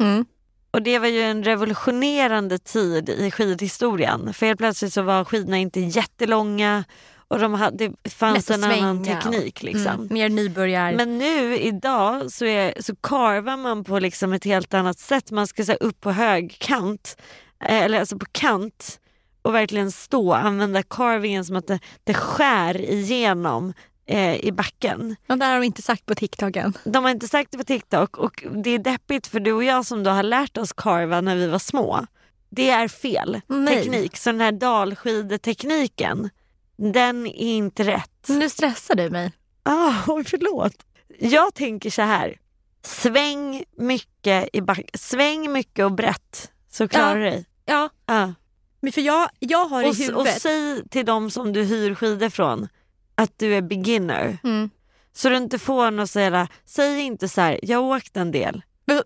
Mm. 0.00 0.24
Och 0.70 0.82
det 0.82 0.98
var 0.98 1.08
ju 1.08 1.20
en 1.20 1.44
revolutionerande 1.44 2.58
tid 2.58 3.08
i 3.08 3.30
skidhistorien. 3.30 4.34
För 4.34 4.46
helt 4.46 4.58
plötsligt 4.58 4.92
så 4.92 5.02
var 5.02 5.24
skidorna 5.24 5.58
inte 5.58 5.80
jättelånga 5.80 6.84
och 7.28 7.38
de 7.38 7.54
hade, 7.54 7.92
det 8.02 8.10
fanns 8.10 8.50
en 8.50 8.64
annan 8.64 9.04
teknik. 9.04 9.62
Liksom. 9.62 9.92
Mm, 9.92 10.08
mer 10.10 10.28
nybörjar. 10.28 10.92
Men 10.92 11.18
nu 11.18 11.58
idag 11.58 12.32
så, 12.32 12.44
är, 12.44 12.82
så 12.82 12.96
karvar 12.96 13.56
man 13.56 13.84
på 13.84 13.98
liksom 13.98 14.32
ett 14.32 14.44
helt 14.44 14.74
annat 14.74 14.98
sätt. 14.98 15.30
Man 15.30 15.46
ska 15.46 15.64
säga 15.64 15.76
upp 15.76 16.00
på 16.00 16.10
hög 16.10 16.56
kant, 16.58 17.16
eh, 17.64 17.82
eller 17.82 18.00
alltså 18.00 18.18
på 18.18 18.26
kant 18.32 19.00
och 19.42 19.54
verkligen 19.54 19.92
stå 19.92 20.32
använda 20.32 20.82
carvingen 20.82 21.44
som 21.44 21.56
att 21.56 21.66
det, 21.66 21.78
det 22.04 22.14
skär 22.14 22.90
igenom 22.90 23.72
eh, 24.06 24.44
i 24.44 24.52
backen. 24.52 25.16
Och 25.28 25.38
det 25.38 25.44
har 25.44 25.54
de 25.54 25.64
inte 25.64 25.82
sagt 25.82 26.06
på 26.06 26.14
TikTok 26.14 26.56
än. 26.56 26.78
De 26.84 27.04
har 27.04 27.10
inte 27.10 27.28
sagt 27.28 27.50
det 27.52 27.58
på 27.58 27.64
TikTok 27.64 28.16
och 28.16 28.44
det 28.64 28.70
är 28.70 28.78
deppigt 28.78 29.26
för 29.26 29.40
du 29.40 29.52
och 29.52 29.64
jag 29.64 29.86
som 29.86 30.02
då 30.02 30.10
har 30.10 30.22
lärt 30.22 30.56
oss 30.56 30.72
karva 30.72 31.20
när 31.20 31.36
vi 31.36 31.46
var 31.46 31.58
små. 31.58 32.06
Det 32.50 32.70
är 32.70 32.88
fel 32.88 33.40
Nej. 33.46 33.74
teknik. 33.82 34.16
Så 34.16 34.32
den 34.32 34.40
här 34.40 34.52
dalskidetekniken, 34.52 36.30
den 36.76 37.26
är 37.26 37.32
inte 37.56 37.84
rätt. 37.84 38.28
Nu 38.28 38.48
stressar 38.50 38.94
du 38.94 39.10
mig. 39.10 39.32
Ah, 39.62 39.94
oj, 40.06 40.24
förlåt. 40.24 40.74
Jag 41.18 41.54
tänker 41.54 41.90
så 41.90 42.02
här. 42.02 42.36
Sväng 42.82 43.64
mycket 43.78 44.48
i 44.52 44.60
back. 44.60 44.90
Sväng 44.94 45.52
mycket 45.52 45.84
och 45.84 45.92
brett 45.92 46.50
så 46.70 46.88
klarar 46.88 47.16
du 47.16 47.22
dig. 47.22 47.44
Ja, 47.64 47.88
Ja. 48.06 48.32
men 48.80 48.92
för 48.92 49.00
jag, 49.00 49.28
jag 49.38 49.64
har 49.66 49.82
Och, 49.84 49.88
i 49.88 50.02
s- 50.02 50.08
och 50.08 50.14
huvudet... 50.14 50.42
säg 50.42 50.88
till 50.88 51.06
dem 51.06 51.30
som 51.30 51.52
du 51.52 51.62
hyr 51.64 51.94
skidor 51.94 52.28
från 52.28 52.68
att 53.16 53.38
du 53.38 53.54
är 53.54 53.62
beginner. 53.62 54.38
Mm. 54.44 54.70
Så 55.12 55.28
du 55.28 55.36
inte 55.36 55.58
får 55.58 55.90
något 55.90 56.10
säga, 56.10 56.48
säg 56.64 57.00
inte 57.00 57.28
så 57.28 57.40
här, 57.40 57.60
jag 57.62 57.82
har 57.82 57.96
åkt 57.96 58.16
en 58.16 58.30
del. 58.30 58.62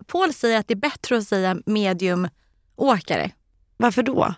Paul 0.07 0.33
säger 0.33 0.59
att 0.59 0.67
det 0.67 0.73
är 0.73 0.75
bättre 0.75 1.17
att 1.17 1.27
säga 1.27 1.57
mediumåkare. 1.65 3.31
Varför 3.77 4.03
då? 4.03 4.33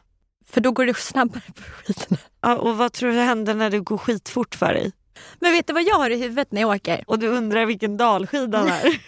För 0.46 0.62
då 0.62 0.72
går 0.72 0.86
det 0.86 0.98
snabbare 0.98 1.44
på 1.56 1.62
skidorna. 1.62 2.18
Ja, 2.42 2.58
och 2.58 2.78
vad 2.78 2.94
tror 2.94 3.12
du 3.12 3.20
händer 3.20 3.54
när 3.54 3.70
det 3.70 3.80
går 3.80 3.98
skitfort 3.98 4.56
för 4.56 4.74
dig? 4.74 4.92
Men 5.40 5.52
vet 5.52 5.68
du 5.68 5.74
vad 5.74 5.84
jag 5.84 5.96
har 5.96 6.10
i 6.10 6.16
huvudet 6.16 6.52
när 6.52 6.62
jag 6.62 6.76
åker? 6.76 7.04
Och 7.08 7.20
du 7.20 7.28
undrar 7.28 7.66
vilken 7.66 7.98
dalskida 7.98 8.64
det 8.64 8.70
är. 8.70 9.02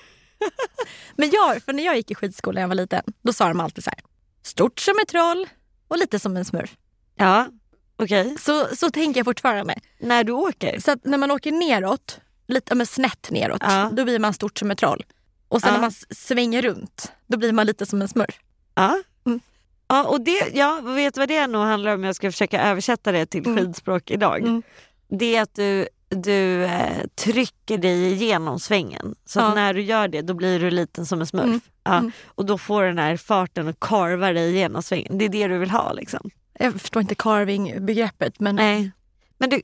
Men 1.15 1.29
jag, 1.29 1.63
för 1.63 1.74
när 1.74 1.86
jag 1.86 1.95
gick 1.95 2.12
i 2.12 2.15
skidskolan 2.15 2.55
när 2.55 2.62
jag 2.62 2.67
var 2.67 2.75
liten, 2.75 3.03
då 3.22 3.34
sa 3.34 3.48
de 3.48 3.60
alltid 3.60 3.84
så 3.84 3.89
här. 3.89 4.00
Stort 4.43 4.79
som 4.79 4.93
ett 5.01 5.07
troll 5.07 5.48
och 5.88 5.98
lite 5.98 6.19
som 6.19 6.38
en 6.38 6.45
smurf. 6.45 6.75
ja, 7.15 7.48
okej. 7.97 8.35
Så, 8.39 8.67
så 8.75 8.91
tänker 8.91 9.19
jag 9.19 9.25
fortfarande. 9.25 9.75
När 9.99 10.23
du 10.23 10.31
åker? 10.31 10.79
Så 10.79 10.95
när 11.03 11.17
man 11.17 11.31
åker 11.31 11.51
neråt, 11.51 12.19
lite 12.47 12.75
men 12.75 12.85
snett 12.85 13.27
neråt, 13.31 13.61
Ja. 13.61 13.89
då 13.93 14.03
blir 14.03 14.19
man 14.19 14.33
stort 14.33 14.57
som 14.59 14.71
ett 14.71 14.77
troll. 14.77 15.03
Och 15.47 15.61
sen 15.61 15.67
Ja. 15.67 15.73
när 15.73 15.81
man 15.81 15.91
svänger 16.09 16.61
runt, 16.61 17.11
då 17.27 17.37
blir 17.37 17.51
man 17.53 17.65
lite 17.65 17.85
som 17.85 18.01
en 18.01 18.07
smurf. 18.07 18.39
Ja. 18.75 19.01
Mm. 19.25 19.39
Ja, 19.87 20.03
och 20.05 20.21
det, 20.21 20.49
ja, 20.53 20.79
vet 20.83 21.13
du 21.13 21.19
vad 21.21 21.27
det 21.29 21.47
nog 21.47 21.61
handlar 21.63 21.93
om? 21.93 22.03
Jag 22.03 22.15
ska 22.15 22.31
försöka 22.31 22.61
översätta 22.61 23.11
det 23.11 23.25
till 23.25 23.45
Mm. 23.47 23.57
skidspråk 23.65 24.11
idag. 24.11 24.39
Mm. 24.41 24.63
Det 25.09 25.35
är 25.35 25.41
att 25.41 25.55
du, 25.55 25.87
du 26.09 26.63
eh, 26.65 27.05
trycker 27.15 27.77
dig 27.77 28.11
igenom 28.11 28.59
svängen. 28.59 29.15
Så 29.25 29.39
Ja. 29.39 29.53
när 29.53 29.73
du 29.73 29.81
gör 29.81 30.07
det 30.07 30.21
då 30.21 30.33
blir 30.33 30.59
du 30.59 30.71
liten 30.71 31.05
som 31.05 31.21
en 31.21 31.27
smurf. 31.27 31.45
Mm. 31.45 31.59
Ja. 31.83 31.97
Mm. 31.97 32.11
Och 32.25 32.45
då 32.45 32.57
får 32.57 32.81
du 32.81 32.87
den 32.87 32.97
här 32.97 33.17
farten 33.17 33.67
och 33.67 33.79
karvar 33.79 34.33
dig 34.33 34.55
igenom 34.55 34.83
svängen. 34.83 35.17
Det 35.17 35.25
är 35.25 35.29
det 35.29 35.47
du 35.47 35.57
vill 35.57 35.69
ha 35.71 35.93
liksom. 35.93 36.29
Jag 36.59 36.81
förstår 36.81 37.01
inte 37.01 37.15
carving-begreppet 37.15 38.39
men 38.39 38.55
Nej. 38.55 38.91
Men 39.38 39.50
du, 39.50 39.62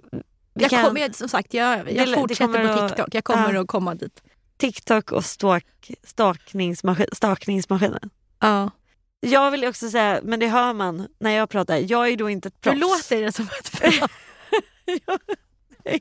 jag 0.53 0.69
kan, 0.69 0.85
kommer, 0.85 1.11
som 1.11 1.29
sagt, 1.29 1.53
jag, 1.53 1.77
jag 1.77 1.85
Det- 1.85 2.05
det 2.05 2.13
fortsätter 2.15 2.45
kommer 2.45 2.77
på 2.77 2.87
TikTok. 2.87 3.07
Jag 3.11 3.23
kommer 3.23 3.53
ja. 3.53 3.61
att 3.61 3.67
komma 3.67 3.95
dit. 3.95 4.23
TikTok 4.57 5.11
och 5.11 5.25
stalk, 5.25 5.91
stakningsmaskin, 6.03 7.07
stakningsmaskinen. 7.11 8.09
Ja. 8.39 8.71
Jag 9.19 9.51
vill 9.51 9.65
också 9.65 9.89
säga, 9.89 10.19
men 10.23 10.39
det 10.39 10.47
hör 10.47 10.73
man 10.73 11.07
när 11.19 11.31
jag 11.31 11.49
pratar, 11.49 11.77
jag 11.77 12.09
är 12.09 12.17
då 12.17 12.29
inte 12.29 12.47
ett 12.47 12.61
proffs. 12.61 12.75
Hur 12.75 12.79
låter 12.81 13.21
det 13.21 13.31
som 13.31 13.45
ett 13.45 13.81
bra? 13.81 14.07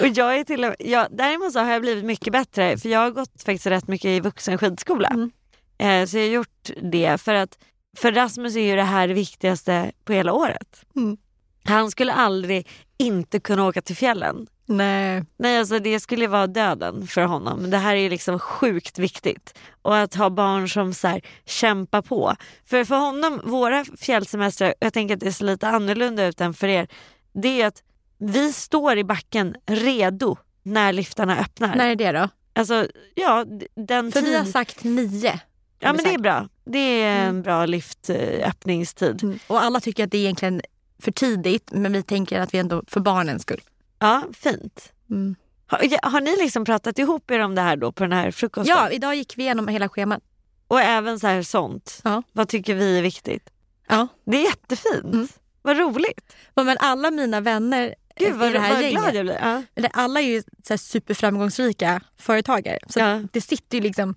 Och 0.00 0.06
jag 0.08 0.38
är 0.38 0.44
till 0.44 0.64
och, 0.64 0.74
jag, 0.78 1.06
däremot 1.10 1.52
så 1.52 1.58
har 1.58 1.72
jag 1.72 1.82
blivit 1.82 2.04
mycket 2.04 2.32
bättre 2.32 2.78
för 2.78 2.88
jag 2.88 3.00
har 3.00 3.10
gått 3.10 3.42
faktiskt 3.42 3.66
rätt 3.66 3.88
mycket 3.88 4.08
i 4.08 4.20
vuxenskidskola. 4.20 5.08
Mm. 5.08 5.30
Eh, 5.78 6.06
så 6.06 6.16
jag 6.16 6.24
har 6.24 6.30
gjort 6.30 6.70
det 6.82 7.20
för 7.20 7.34
att 7.34 7.58
för 7.96 8.12
Rasmus 8.12 8.56
är 8.56 8.60
ju 8.60 8.76
det 8.76 8.82
här 8.82 9.08
det 9.08 9.14
viktigaste 9.14 9.92
på 10.04 10.12
hela 10.12 10.32
året. 10.32 10.84
Mm. 10.96 11.16
Han 11.64 11.90
skulle 11.90 12.12
aldrig 12.12 12.68
inte 12.98 13.40
kunna 13.40 13.66
åka 13.66 13.82
till 13.82 13.96
fjällen. 13.96 14.46
Nej. 14.66 15.24
Nej, 15.36 15.58
alltså 15.58 15.78
det 15.78 16.00
skulle 16.00 16.26
vara 16.26 16.46
döden 16.46 17.06
för 17.06 17.22
honom. 17.22 17.70
Det 17.70 17.76
här 17.76 17.94
är 17.94 18.10
liksom 18.10 18.38
sjukt 18.38 18.98
viktigt. 18.98 19.58
Och 19.82 19.98
att 19.98 20.14
ha 20.14 20.30
barn 20.30 20.68
som 20.68 20.94
så 20.94 21.08
här, 21.08 21.20
kämpar 21.44 22.02
på. 22.02 22.36
För 22.64 22.84
för 22.84 22.96
honom, 22.96 23.40
våra 23.44 23.84
fjällsemestrar, 23.84 24.74
jag 24.78 24.92
tänker 24.92 25.14
att 25.14 25.20
det 25.20 25.32
ser 25.32 25.44
lite 25.44 25.68
annorlunda 25.68 26.26
ut 26.26 26.40
än 26.40 26.54
för 26.54 26.68
er. 26.68 26.88
Det 27.32 27.62
är 27.62 27.66
att 27.66 27.82
vi 28.18 28.52
står 28.52 28.98
i 28.98 29.04
backen 29.04 29.56
redo 29.66 30.36
när 30.62 30.92
liftarna 30.92 31.38
öppnar. 31.38 31.76
När 31.76 31.90
är 31.90 31.96
det 31.96 32.12
då? 32.12 32.28
Alltså, 32.52 32.86
ja, 33.14 33.44
den 33.74 34.12
För 34.12 34.20
tid... 34.20 34.28
vi 34.28 34.36
har 34.38 34.44
sagt 34.44 34.84
nio. 34.84 35.40
ja, 35.78 35.92
men 35.92 35.96
det 35.96 36.02
är 36.02 36.12
sagt. 36.12 36.22
bra. 36.22 36.48
Det 36.64 36.78
är 37.02 37.20
en 37.22 37.28
Mm. 37.28 37.42
bra 37.42 37.66
liftöppningstid. 37.66 39.22
Mm. 39.22 39.38
Och 39.46 39.62
alla 39.62 39.80
tycker 39.80 40.04
att 40.04 40.10
det 40.10 40.18
är 40.18 40.22
egentligen 40.22 40.62
för 40.98 41.12
tidigt 41.12 41.68
men 41.72 41.92
vi 41.92 42.02
tänker 42.02 42.40
att 42.40 42.54
vi 42.54 42.58
ändå 42.58 42.82
för 42.86 43.00
barnens 43.00 43.42
skull. 43.42 43.60
Ja, 43.98 44.22
fint. 44.32 44.92
Mm. 45.10 45.34
Har, 45.66 46.10
har 46.10 46.20
ni 46.20 46.36
liksom 46.36 46.64
pratat 46.64 46.98
ihop 46.98 47.30
er 47.30 47.38
om 47.40 47.54
det 47.54 47.60
här 47.62 47.76
då 47.76 47.92
på 47.92 48.04
den 48.04 48.12
här 48.12 48.30
frukosten? 48.30 48.76
Ja, 48.76 48.90
idag 48.90 49.14
gick 49.14 49.38
vi 49.38 49.42
igenom 49.42 49.68
hela 49.68 49.88
schemat. 49.88 50.22
Och 50.68 50.80
även 50.80 51.20
så 51.20 51.26
här 51.26 51.42
sånt. 51.42 52.00
Ja. 52.04 52.22
Vad 52.32 52.48
tycker 52.48 52.74
vi 52.74 52.98
är 52.98 53.02
viktigt? 53.02 53.50
Ja. 53.88 54.08
Det 54.24 54.36
är 54.36 54.42
jättefint. 54.42 55.04
Mm. 55.14 55.28
Vad 55.62 55.76
roligt. 55.78 56.36
Men 56.54 56.76
alla 56.80 57.10
mina 57.10 57.40
vänner 57.40 57.94
Gud 58.16 58.28
i 58.28 58.32
vad, 58.32 58.52
det 58.52 58.58
här 58.58 58.74
vad 58.74 58.82
gänget, 58.82 59.00
glad 59.02 59.14
jag 59.14 59.24
blir. 59.26 59.62
Ja. 59.74 59.88
alla 59.92 60.20
är 60.20 60.24
ju 60.24 60.42
så 60.68 60.78
superframgångsrika 60.78 62.00
företagare. 62.18 62.78
Så 62.88 62.98
Ja. 63.00 63.20
det 63.32 63.40
sitter 63.40 63.76
ju 63.78 63.82
liksom 63.82 64.14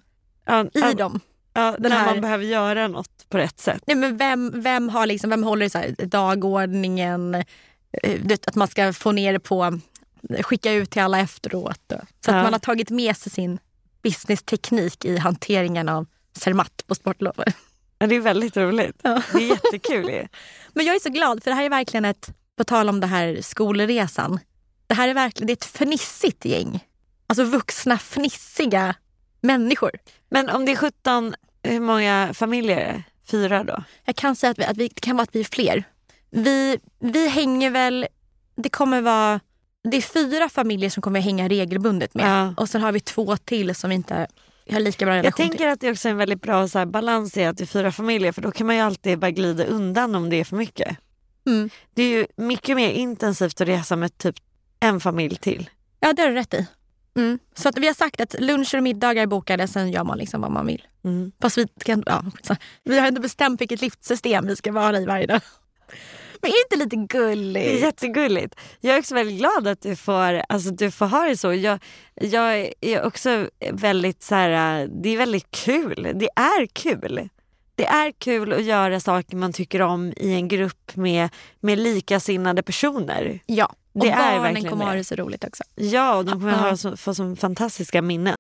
i 0.74 0.94
dem. 0.94 1.20
Ja, 1.56 1.76
den 1.80 1.92
här- 1.92 2.06
man 2.06 2.22
behöver 2.22 2.44
göra 2.46 2.88
något 2.88 3.30
på 3.30 3.38
rätt 3.38 3.60
sätt. 3.60 3.84
Nej, 3.88 3.96
men 3.98 4.18
vem, 4.18 4.62
vem, 4.62 4.90
har 4.90 5.06
liksom, 5.06 5.30
vem 5.30 5.44
håller 5.44 5.66
i 5.66 5.70
så 5.70 5.78
här, 5.78 5.96
dagordningen? 6.06 7.36
Eh, 8.04 8.22
Att 8.48 8.56
man 8.56 8.68
ska 8.68 8.94
få 8.94 9.12
ner 9.12 9.34
det 9.34 9.40
på, 9.40 9.80
skicka 10.42 10.72
ut 10.72 10.90
till 10.92 11.02
alla 11.02 11.20
efteråt. 11.20 11.92
och- 11.92 12.00
Så 12.26 12.32
Ja. 12.32 12.36
att 12.38 12.44
man 12.44 12.54
har 12.54 12.60
tagit 12.60 12.90
med 12.90 13.18
sig 13.18 13.32
sin 13.32 13.60
businessteknik 14.02 15.06
i 15.06 15.18
hanteringen 15.18 15.90
av 15.90 16.06
Zermatt 16.34 16.84
på 16.88 16.96
sportlovet. 16.96 17.56
Ja, 18.00 18.08
det 18.08 18.16
är 18.16 18.20
väldigt 18.20 18.58
roligt. 18.58 19.00
Ja. 19.02 19.22
Det 19.34 19.38
är 19.44 19.50
jättekul. 19.50 20.28
Men 20.74 20.86
jag 20.86 20.96
är 20.96 21.00
så 21.00 21.10
glad 21.10 21.44
för 21.44 21.52
det 21.52 21.56
här 21.56 21.64
är 21.64 21.70
verkligen 21.70 22.06
ett, 22.06 22.30
på 22.58 22.64
tal 22.64 22.90
om 22.90 23.00
det 23.00 23.08
här 23.08 23.42
skolresan. 23.42 24.40
Det 24.88 24.94
här 24.94 25.08
är 25.08 25.14
verkligen 25.14 25.48
det 25.48 25.52
är 25.54 25.58
ett 25.58 25.66
fnissigt 25.66 26.46
gäng. 26.46 26.84
Alltså 27.28 27.44
vuxna 27.44 27.98
fnissiga 27.98 28.96
människor. 29.42 29.92
Men 30.30 30.50
om 30.50 30.66
det 30.66 30.72
är 30.72 30.76
17, 30.76 31.36
hur 31.66 31.80
många 31.80 32.32
familjer 32.34 32.78
är 32.78 32.94
det? 32.94 33.04
Fyra 33.32 33.64
då? 33.64 33.84
Jag 34.06 34.16
kan 34.16 34.36
säga 34.36 34.52
att, 34.52 34.60
vi, 34.60 34.64
att 34.64 34.78
vi, 34.78 34.88
det 34.88 35.02
kan 35.02 35.16
vara 35.16 35.24
att 35.24 35.36
vi 35.36 35.40
är 35.40 35.44
fler. 35.44 35.84
Vi, 36.32 36.80
vi 37.00 37.28
hänger 37.28 37.70
väl, 37.70 38.08
det 38.56 38.70
kommer 38.70 39.02
vara, 39.02 39.40
det 39.84 39.98
är 39.98 40.02
fyra 40.02 40.50
familjer 40.50 40.90
som 40.90 41.02
kommer 41.02 41.20
hänga 41.20 41.50
regelbundet 41.50 42.14
med. 42.14 42.26
Ja. 42.26 42.54
Och 42.58 42.70
sen 42.70 42.82
har 42.82 42.92
vi 42.92 43.00
två 43.00 43.38
till 43.38 43.76
som 43.76 43.90
vi 43.90 43.96
inte 43.96 44.28
har 44.70 44.80
lika 44.80 45.06
bra 45.06 45.16
relation 45.16 45.26
Jag 45.26 45.50
tänker 45.50 45.68
att 45.68 45.80
det 45.80 45.92
också 45.92 46.08
är 46.08 46.12
en 46.12 46.18
väldigt 46.18 46.42
bra 46.42 46.68
så 46.68 46.80
här, 46.80 46.86
balans 46.86 47.38
i 47.38 47.46
att 47.46 47.58
det 47.58 47.64
är 47.64 47.66
fyra 47.66 47.92
familjer 47.92 48.32
för 48.32 48.42
då 48.42 48.52
kan 48.52 48.68
man 48.68 48.76
ju 48.76 48.82
alltid 48.82 49.20
bara 49.20 49.32
glida 49.32 49.66
undan 49.66 50.16
om 50.16 50.30
det 50.30 50.36
är 50.36 50.44
för 50.44 50.56
mycket. 50.56 50.88
till. 50.88 51.54
Mm. 51.54 51.70
Det 51.94 52.04
är 52.04 52.10
ju 52.10 52.28
mycket 52.36 52.76
mer 52.76 52.90
intensivt 52.90 53.62
att 53.62 53.68
resa 53.68 53.96
med 53.96 54.18
typ 54.18 54.36
en 54.80 55.00
familj 55.00 55.36
till. 55.36 55.70
Ja, 56.00 56.14
det 56.14 56.22
har 56.22 56.30
du 56.30 56.36
rätt 56.36 56.54
i. 56.54 56.68
Mm. 57.16 57.40
Så 57.56 57.70
att 57.70 57.78
vi 57.78 57.88
har 57.88 57.94
sagt 57.94 58.22
att 58.22 58.36
luncher 58.40 58.78
och 58.78 58.84
middagar 58.84 59.24
är 59.24 59.28
bokade, 59.28 59.68
sen 59.68 59.92
gör 59.92 60.04
man 60.04 60.18
liksom 60.18 60.42
vad 60.42 60.52
man 60.52 60.66
vill. 60.68 60.88
Mm. 61.04 61.32
Fast 61.42 61.58
vi, 61.58 61.68
kan, 61.86 62.04
ja, 62.06 62.24
vi 62.84 63.00
har 63.00 63.08
inte 63.08 63.22
bestämt 63.22 63.62
vilket 63.62 63.82
liftsystem 63.82 64.48
vi 64.48 64.56
ska 64.56 64.72
vara 64.72 65.00
i 65.00 65.06
varje 65.06 65.28
dag. 65.28 65.42
Men 66.42 66.52
är 66.52 66.56
det 66.56 66.76
inte 66.76 66.96
lite 66.96 66.96
Det 66.96 67.18
är 67.18 67.30
gulligt? 67.30 67.82
jättegulligt. 67.82 68.56
Jag 68.80 68.96
är 68.96 69.00
också 69.00 69.16
väldigt 69.16 69.38
glad 69.38 69.68
att 69.68 69.82
du 69.82 69.96
får, 69.96 70.42
alltså, 70.50 70.70
du 70.70 70.92
får 70.92 71.06
ha 71.06 71.26
det 71.26 71.38
så. 71.38 71.54
Jag, 71.54 71.80
jag 72.16 72.72
är 72.82 73.04
också 73.06 73.50
väldigt 73.72 74.24
så 74.24 74.36
här, 74.36 74.88
det 75.04 75.10
är 75.10 75.18
väldigt 75.18 75.52
kul. 75.52 76.12
Det 76.16 76.30
är 76.36 76.66
kul. 76.66 77.30
Det 77.76 77.86
är 77.86 78.12
kul 78.12 78.54
att 78.54 78.64
göra 78.64 79.00
saker 79.00 79.38
man 79.38 79.54
tycker 79.54 79.82
om 79.82 80.14
i 80.18 80.34
en 80.34 80.48
grupp 80.48 80.96
med, 80.96 81.30
med 81.60 81.80
likasinnade 81.80 82.64
personer. 82.64 83.40
Ja, 83.46 83.74
och 83.96 84.02
Det 84.02 84.10
är 84.12 84.18
barnen 84.18 84.42
verkligen 84.42 84.70
kommer 84.70 84.86
det. 84.86 84.92
ha 84.92 84.96
det 84.98 85.04
så 85.04 85.16
roligt 85.16 85.44
också. 85.44 85.64
Ja, 85.76 86.16
och 86.16 86.26
de 86.26 86.32
kommer 86.32 86.52
ha 86.52 86.78
så, 86.78 86.98
få 86.98 87.14
så 87.14 87.36
fantastiska 87.36 88.02
minnen. 88.02 88.36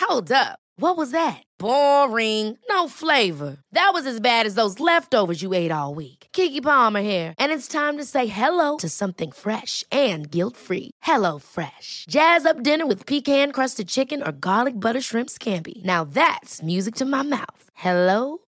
Hold 0.00 0.30
up. 0.32 0.58
What 0.78 0.96
was 0.98 1.10
that? 1.12 1.42
Boring. 1.58 2.58
No 2.68 2.86
flavor. 2.88 3.56
That 3.72 3.90
was 3.94 4.06
as 4.06 4.20
bad 4.20 4.46
as 4.46 4.54
those 4.54 4.78
leftovers 4.78 5.42
you 5.42 5.54
ate 5.54 5.72
all 5.72 5.94
week. 5.94 6.26
Kiki 6.32 6.60
Palmer 6.60 7.00
here, 7.02 7.34
and 7.38 7.50
it's 7.50 7.66
time 7.66 7.96
to 7.96 8.04
say 8.04 8.26
hello 8.26 8.76
to 8.76 8.88
something 8.90 9.32
fresh 9.32 9.84
and 9.90 10.30
guilt-free. 10.30 10.90
Hello 11.02 11.38
Fresh. 11.38 12.04
Jazz 12.10 12.44
up 12.46 12.62
dinner 12.62 12.86
with 12.86 13.06
pecan-crusted 13.06 13.88
chicken 13.88 14.22
or 14.22 14.32
garlic 14.32 14.74
butter 14.74 15.00
shrimp 15.00 15.30
scampi. 15.30 15.82
Now 15.84 16.04
that's 16.04 16.62
music 16.62 16.94
to 16.96 17.04
my 17.06 17.22
mouth. 17.22 17.70
Hello 17.74 18.38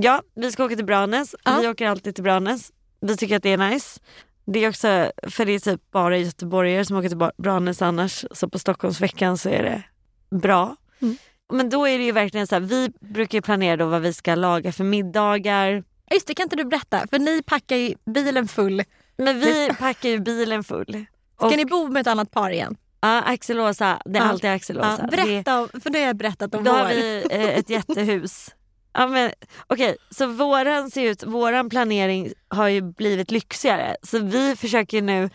Ja, 0.00 0.22
vi 0.34 0.52
ska 0.52 0.64
åka 0.64 0.76
till 0.76 0.84
Branäs. 0.84 1.34
Ja. 1.44 1.58
Vi 1.60 1.68
åker 1.68 1.88
alltid 1.88 2.14
till 2.14 2.24
Branäs. 2.24 2.72
Vi 3.00 3.16
tycker 3.16 3.36
att 3.36 3.42
det 3.42 3.52
är 3.52 3.56
nice. 3.70 4.00
Det 4.46 4.64
är 4.64 4.68
också, 4.68 5.12
för 5.30 5.44
det 5.44 5.52
är 5.52 5.58
typ 5.58 5.90
bara 5.90 6.16
göteborgare 6.18 6.84
som 6.84 6.96
åker 6.96 7.08
till 7.08 7.28
Branäs 7.42 7.82
annars. 7.82 8.24
Så 8.30 8.48
på 8.48 8.58
Stockholmsveckan 8.58 9.38
så 9.38 9.48
är 9.48 9.62
det 9.62 9.82
bra. 10.36 10.76
Mm. 11.02 11.16
Men 11.52 11.70
då 11.70 11.88
är 11.88 11.98
det 11.98 12.04
ju 12.04 12.12
verkligen 12.12 12.46
så 12.46 12.54
här, 12.54 12.60
vi 12.60 12.90
brukar 13.00 13.40
planera 13.40 13.76
då 13.76 13.86
vad 13.86 14.02
vi 14.02 14.12
ska 14.12 14.34
laga 14.34 14.72
för 14.72 14.84
middagar. 14.84 15.68
Ja, 16.08 16.14
Just 16.14 16.26
det, 16.26 16.34
kan 16.34 16.42
inte 16.44 16.56
du 16.56 16.64
berätta? 16.64 17.06
För 17.10 17.18
ni 17.18 17.42
packar 17.42 17.76
ju 17.76 17.94
bilen 18.14 18.48
full. 18.48 18.82
Men 19.16 19.40
vi 19.40 19.68
packar 19.78 20.08
ju 20.08 20.18
bilen 20.20 20.64
full. 20.64 21.04
Ska 21.36 21.46
Och- 21.46 21.56
ni 21.56 21.64
bo 21.64 21.88
med 21.88 22.00
ett 22.00 22.06
annat 22.06 22.30
par 22.30 22.50
igen? 22.50 22.76
Ja, 23.00 23.22
Axel 23.22 23.60
och 23.60 23.66
Åsa. 23.66 24.02
Det 24.04 24.18
är 24.18 24.22
Ja. 24.22 24.28
alltid 24.28 24.50
Axel 24.50 24.78
och 24.78 24.84
Ja, 24.84 24.94
Åsa. 24.94 25.02
Det- 25.06 25.16
berätta, 25.16 25.60
om, 25.60 25.68
för 25.82 25.90
nu 25.90 25.98
har 25.98 26.06
jag 26.06 26.16
berättat 26.16 26.54
om 26.54 26.64
Då 26.64 26.72
vår. 26.72 26.78
har 26.78 26.88
vi 26.88 27.24
eh, 27.30 27.58
ett 27.58 27.70
jättehus. 27.70 28.54
Ja, 28.92 29.06
men, 29.06 29.30
Okej, 29.66 29.96
så 30.10 30.26
våran 30.26 30.90
ser 30.90 31.02
ut, 31.10 31.22
våran 31.26 31.70
planering 31.70 32.32
har 32.48 32.68
ju 32.68 32.80
blivit 32.80 33.30
lyxigare. 33.30 33.96
Så 34.02 34.18
vi 34.18 34.56
försöker 34.56 35.02
nu 35.02 35.30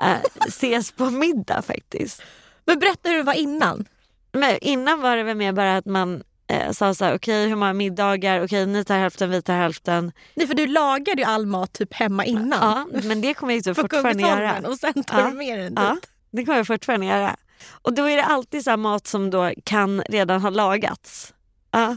eh, 0.00 0.16
ses 0.48 0.92
på 0.92 1.10
middag 1.10 1.62
faktiskt. 1.62 2.22
Men 2.64 2.78
berätta 2.78 3.08
hur 3.08 3.16
det 3.16 3.22
var 3.22 3.34
innan. 3.34 3.84
Men 4.32 4.58
innan 4.60 5.00
var 5.00 5.16
det 5.16 5.22
väl 5.22 5.36
mer 5.36 5.52
bara 5.52 5.76
att 5.76 5.86
man 5.86 6.22
eh, 6.46 6.72
sa 6.72 6.94
så 6.94 7.04
här, 7.04 7.14
okej 7.16 7.48
hur 7.48 7.56
många 7.56 7.72
middagar, 7.72 8.44
okej 8.44 8.66
ni 8.66 8.84
tar 8.84 8.98
hälften, 8.98 9.30
vi 9.30 9.42
tar 9.42 9.54
hälften. 9.56 10.12
Nej, 10.34 10.46
för 10.46 10.54
du 10.54 10.66
lagade 10.66 11.22
ju 11.22 11.24
all 11.28 11.46
mat 11.46 11.72
typ 11.72 11.94
hemma 11.94 12.24
innan. 12.24 12.86
Ja, 12.92 13.00
men 13.04 13.20
det 13.20 13.34
kommer 13.34 13.54
jag 13.54 13.66
ju 13.66 13.74
på 13.74 13.80
fortfarande 13.80 14.22
göra. 14.22 14.68
Och 14.68 14.76
sen 14.78 15.04
tar 15.04 15.20
Ja. 15.20 15.30
du 15.30 15.36
med 15.36 15.58
den 15.58 15.74
Ja, 15.76 15.94
dit. 15.94 16.08
det 16.30 16.44
kommer 16.44 16.58
jag 16.58 16.66
fortfarande 16.66 17.06
göra. 17.06 17.36
Och 17.82 17.92
då 17.94 18.04
är 18.08 18.16
det 18.16 18.24
alltid 18.24 18.64
så 18.64 18.76
mat 18.76 19.06
som 19.06 19.30
då 19.30 19.52
kan 19.64 20.02
redan 20.08 20.40
ha 20.40 20.50
lagats. 20.50 21.34
Ja. 21.70 21.96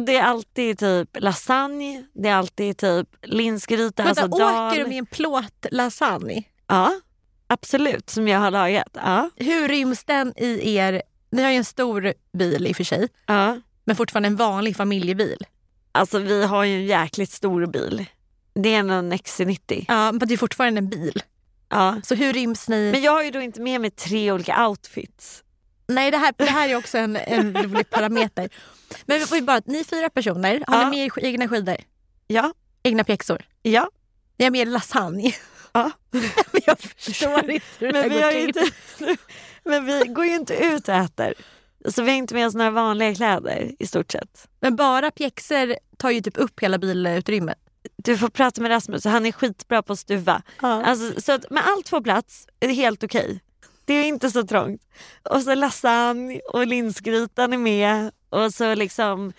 Det 0.00 0.16
är 0.16 0.22
alltid 0.22 0.78
typ 0.78 1.08
lasagne, 1.20 2.04
det 2.14 2.28
är 2.28 2.34
alltid 2.34 2.76
typ 2.78 3.08
linsgryta, 3.22 4.04
Vänta, 4.04 4.22
alltså 4.22 4.38
dal. 4.38 4.68
åker 4.68 4.78
du 4.78 4.86
med 4.88 4.98
en 4.98 5.06
plåtlasagne? 5.06 6.42
Ja, 6.66 6.92
absolut, 7.46 8.10
som 8.10 8.28
jag 8.28 8.38
har 8.38 8.50
lagat. 8.50 8.88
Ja. 8.92 9.30
Hur 9.36 9.68
ryms 9.68 10.04
den 10.04 10.32
i 10.36 10.74
er... 10.74 11.02
Ni 11.32 11.42
har 11.42 11.50
ju 11.50 11.56
en 11.56 11.64
stor 11.64 12.12
bil 12.32 12.66
i 12.66 12.72
och 12.72 12.76
för 12.76 12.84
sig, 12.84 13.08
Ja. 13.26 13.60
men 13.84 13.96
fortfarande 13.96 14.26
en 14.26 14.36
vanlig 14.36 14.76
familjebil. 14.76 15.36
Alltså 15.92 16.18
vi 16.18 16.44
har 16.44 16.64
ju 16.64 16.74
en 16.74 16.86
jäkligt 16.86 17.30
stor 17.30 17.66
bil. 17.66 18.06
Det 18.54 18.74
är 18.74 18.78
en 18.78 19.12
XC90. 19.12 19.84
Ja, 19.88 20.12
men 20.12 20.28
det 20.28 20.34
är 20.34 20.38
fortfarande 20.38 20.78
en 20.78 20.88
bil. 20.88 21.22
Ja. 21.68 22.00
Så 22.04 22.14
hur 22.14 22.32
ryms 22.32 22.68
ni? 22.68 22.90
Men 22.92 23.02
jag 23.02 23.12
har 23.12 23.22
ju 23.22 23.30
då 23.30 23.40
inte 23.40 23.60
med 23.60 23.80
mig 23.80 23.90
tre 23.90 24.32
olika 24.32 24.66
outfits. 24.68 25.44
Nej, 25.94 26.10
det 26.10 26.16
här, 26.16 26.34
det 26.36 26.44
här 26.44 26.68
är 26.68 26.76
också 26.76 26.98
en, 26.98 27.16
en 27.16 27.62
rolig 27.62 27.90
parameter. 27.90 28.48
Men 29.06 29.20
vi 29.32 29.42
bara, 29.42 29.60
ni 29.64 29.84
fyra 29.84 30.10
personer. 30.10 30.64
Har 30.66 30.76
Ja. 30.82 30.90
ni 30.90 30.96
med 30.96 31.06
er 31.18 31.24
egna 31.24 31.48
skidor? 31.48 31.76
Ja, 32.26 32.52
Egna 32.82 33.04
pjäxor? 33.04 33.42
ja. 33.62 33.90
Ni 34.38 34.44
har 34.44 34.50
med 34.50 34.60
er 34.60 34.66
lasagne? 34.66 35.32
Ja. 35.72 35.90
Men 36.52 36.60
jag 36.66 36.80
förstår 36.80 37.50
inte 37.50 37.66
hur 37.78 37.92
det 37.92 38.00
Men 38.08 38.10
vi, 38.10 38.20
går 38.20 38.30
till. 38.30 38.48
inte, 38.48 39.16
men 39.64 39.86
vi 39.86 40.00
går 40.06 40.24
ju 40.24 40.34
inte 40.34 40.54
ut 40.54 40.88
och 40.88 40.94
äter. 40.94 41.34
Så 41.88 42.02
vi 42.02 42.10
har 42.10 42.16
inte 42.18 42.34
med 42.34 42.46
oss 42.46 42.54
några 42.54 42.70
vanliga 42.70 43.14
kläder 43.14 43.70
i 43.78 43.86
stort 43.86 44.12
sett. 44.12 44.48
Men 44.60 44.76
bara 44.76 45.10
pjäxor 45.10 45.76
tar 45.96 46.10
ju 46.10 46.20
typ 46.20 46.38
upp 46.38 46.60
hela 46.62 46.78
bilutrymmet. 46.78 47.58
Du 47.96 48.18
får 48.18 48.28
prata 48.28 48.60
med 48.62 48.70
Rasmus, 48.70 49.04
han 49.04 49.26
är 49.26 49.32
skitbra 49.32 49.82
på 49.82 49.92
att 49.92 49.98
stuva. 49.98 50.42
Ja. 50.62 50.82
Alltså, 50.84 51.20
så 51.20 51.32
att, 51.32 51.44
men 51.50 51.62
allt 51.66 51.88
får 51.88 52.00
plats, 52.00 52.46
är 52.60 52.68
det 52.68 52.74
helt 52.74 53.04
okej. 53.04 53.40
Det 53.90 53.94
är 53.94 54.04
inte 54.04 54.30
så 54.30 54.46
trångt. 54.46 54.82
Och 55.30 55.42
så 55.42 55.54
lasagne 55.54 56.40
och 56.52 56.66
linsgrytan 56.66 57.52
är 57.52 57.58
med. 57.58 58.10
Och 58.28 58.54
så 58.54 58.74
liksom... 58.74 59.32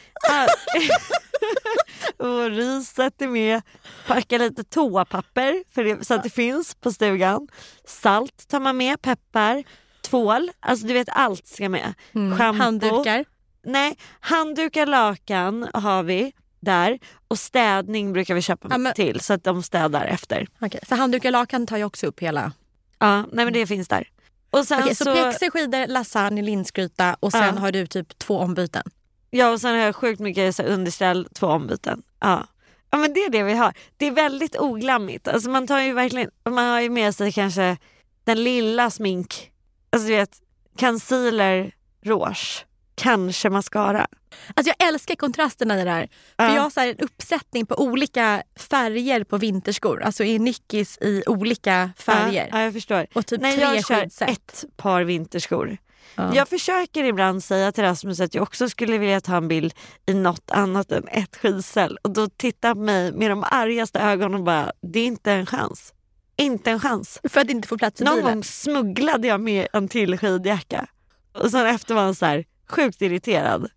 och 2.17 2.49
riset 2.49 3.21
är 3.21 3.27
med. 3.27 3.61
Packa 4.07 4.37
lite 4.37 4.63
toapapper 4.63 5.63
för 5.73 5.83
det, 5.83 6.05
så 6.05 6.13
att 6.13 6.23
det 6.23 6.29
finns 6.29 6.75
på 6.75 6.91
stugan. 6.91 7.47
Salt 7.85 8.47
tar 8.47 8.59
man 8.59 8.77
med, 8.77 9.01
peppar, 9.01 9.63
tvål. 10.01 10.51
Alltså 10.59 10.87
du 10.87 10.93
vet 10.93 11.09
allt 11.11 11.47
ska 11.47 11.69
med. 11.69 11.93
Mm. 12.15 12.37
Shampoo. 12.37 12.63
Handdukar. 12.63 13.25
Nej, 13.63 13.97
handdukar, 14.19 14.85
lakan 14.85 15.67
har 15.73 16.03
vi 16.03 16.33
där. 16.59 16.99
Och 17.27 17.39
städning 17.39 18.13
brukar 18.13 18.35
vi 18.35 18.41
köpa 18.41 18.67
Ja, 18.71 18.77
men- 18.77 18.93
till 18.93 19.19
så 19.19 19.33
att 19.33 19.43
de 19.43 19.63
städar 19.63 20.05
efter. 20.05 20.47
Okej, 20.61 20.79
så 20.87 20.95
handdukar 20.95 21.29
och 21.29 21.33
lakan 21.33 21.67
tar 21.67 21.77
ju 21.77 21.83
också 21.83 22.07
upp 22.07 22.19
hela. 22.19 22.51
Ja, 22.99 23.17
nej 23.31 23.45
men 23.45 23.53
det 23.53 23.67
finns 23.67 23.87
där. 23.87 24.07
Och 24.51 24.67
sen 24.67 24.79
Okej, 24.83 24.95
så, 24.95 25.03
så, 25.03 25.13
pjäxor, 25.13 25.49
skidor, 25.49 25.87
lasagne, 25.87 26.41
linsgryta 26.41 27.15
och 27.19 27.31
sen 27.31 27.55
Ja. 27.55 27.61
har 27.61 27.71
du 27.71 27.87
typ 27.87 28.17
två 28.19 28.37
ombyten. 28.37 28.83
ja, 29.29 29.49
och 29.51 29.61
sen 29.61 29.71
har 29.75 29.77
jag 29.85 29.95
sjukt 29.95 30.19
mycket 30.19 30.55
så 30.55 30.63
underställ, 30.63 31.27
två 31.33 31.47
ombyten. 31.47 32.01
Ja. 32.19 32.47
ja 32.91 32.97
men 32.97 33.13
det 33.13 33.19
är 33.19 33.29
det 33.29 33.43
vi 33.43 33.53
har. 33.53 33.73
Det 33.97 34.05
är 34.05 34.11
väldigt 34.11 34.55
oglammigt. 34.59 35.27
Alltså 35.27 35.49
man 35.49 35.67
tar 35.67 35.79
ju 35.79 35.93
verkligen, 35.93 36.29
man 36.49 36.65
har 36.67 36.81
ju 36.81 36.89
med 36.89 37.15
sig 37.15 37.31
kanske 37.31 37.77
den 38.23 38.43
lilla 38.43 38.89
smink, 38.89 39.51
alltså 39.89 40.07
du 40.07 40.15
vet 40.15 40.37
concealer, 40.79 41.71
rouge, 42.03 42.65
kanske 42.95 43.49
mascara. 43.49 44.07
Alltså 44.55 44.73
jag 44.77 44.87
älskar 44.87 45.15
kontrasterna 45.15 45.75
i 45.75 45.77
det 45.77 45.83
där. 45.91 46.09
För 46.37 46.45
Ja. 46.45 46.55
jag 46.55 46.61
har 46.61 46.69
så 46.69 46.79
en 46.79 46.97
uppsättning 46.99 47.65
på 47.65 47.75
olika 47.81 48.43
färger 48.55 49.23
på 49.23 49.37
vinterskor. 49.37 50.03
Alltså 50.03 50.23
i 50.23 50.39
Nickis 50.39 50.97
i 51.01 51.23
olika 51.27 51.89
färger. 51.97 52.47
Ja, 52.51 52.57
ja 52.57 52.63
jag 52.63 52.73
förstår. 52.73 53.07
Och 53.13 53.25
typ 53.25 53.41
Nej, 53.41 53.55
tre 53.55 53.63
jag 53.63 53.85
kör 53.85 54.01
skidset. 54.01 54.29
ett 54.29 54.65
par 54.77 55.03
vinterskor. 55.03 55.77
Ja. 56.15 56.35
Jag 56.35 56.47
försöker 56.49 57.03
ibland 57.03 57.43
säga 57.43 57.71
till 57.71 57.83
Rasmus 57.83 58.19
att 58.19 58.35
jag 58.35 58.41
också 58.43 58.69
skulle 58.69 58.97
vilja 58.97 59.21
ta 59.21 59.35
en 59.37 59.47
bild 59.47 59.73
i 60.05 60.13
något 60.13 60.51
annat 60.51 60.91
än 60.91 61.07
ett 61.07 61.35
skidställ. 61.35 61.97
Och 62.01 62.11
då 62.11 62.27
tittar 62.29 62.67
han 62.69 62.77
på 62.77 62.81
mig 62.83 63.11
med 63.11 63.31
de 63.31 63.43
argaste 63.43 63.99
ögonen 63.99 64.35
och 64.39 64.43
bara, 64.45 64.71
det 64.81 64.99
är 64.99 65.05
inte 65.05 65.31
en 65.31 65.45
chans. 65.45 65.93
Inte 66.37 66.71
en 66.71 66.79
chans. 66.79 67.19
För 67.29 67.41
att 67.41 67.49
inte 67.49 67.67
få 67.67 67.77
plats 67.77 68.01
i 68.01 68.03
Någon 68.03 68.15
bilen. 68.15 68.33
gång 68.33 68.43
smugglade 68.43 69.27
jag 69.27 69.41
med 69.41 69.67
en 69.73 69.87
till 69.87 70.17
skidjacka. 70.17 70.87
Och 71.33 71.51
sen 71.51 71.65
efter 71.65 71.95
var 71.95 72.01
han 72.01 72.15
så 72.15 72.25
här, 72.25 72.45
sjukt 72.69 73.01
irriterad. 73.01 73.69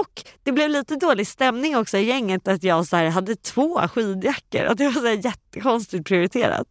Och 0.00 0.22
det 0.42 0.52
blev 0.52 0.70
lite 0.70 0.96
dålig 0.96 1.26
stämning 1.26 1.76
också 1.76 1.98
i 1.98 2.04
gänget 2.04 2.48
att 2.48 2.62
jag 2.62 2.86
så 2.86 2.96
här, 2.96 3.08
hade 3.08 3.36
två 3.36 3.88
skidjackor. 3.88 4.64
Att 4.64 4.78
det 4.78 4.84
var 4.84 4.92
så 4.92 5.06
här 5.06 5.24
jättekonstigt 5.24 6.06
prioriterat. 6.06 6.66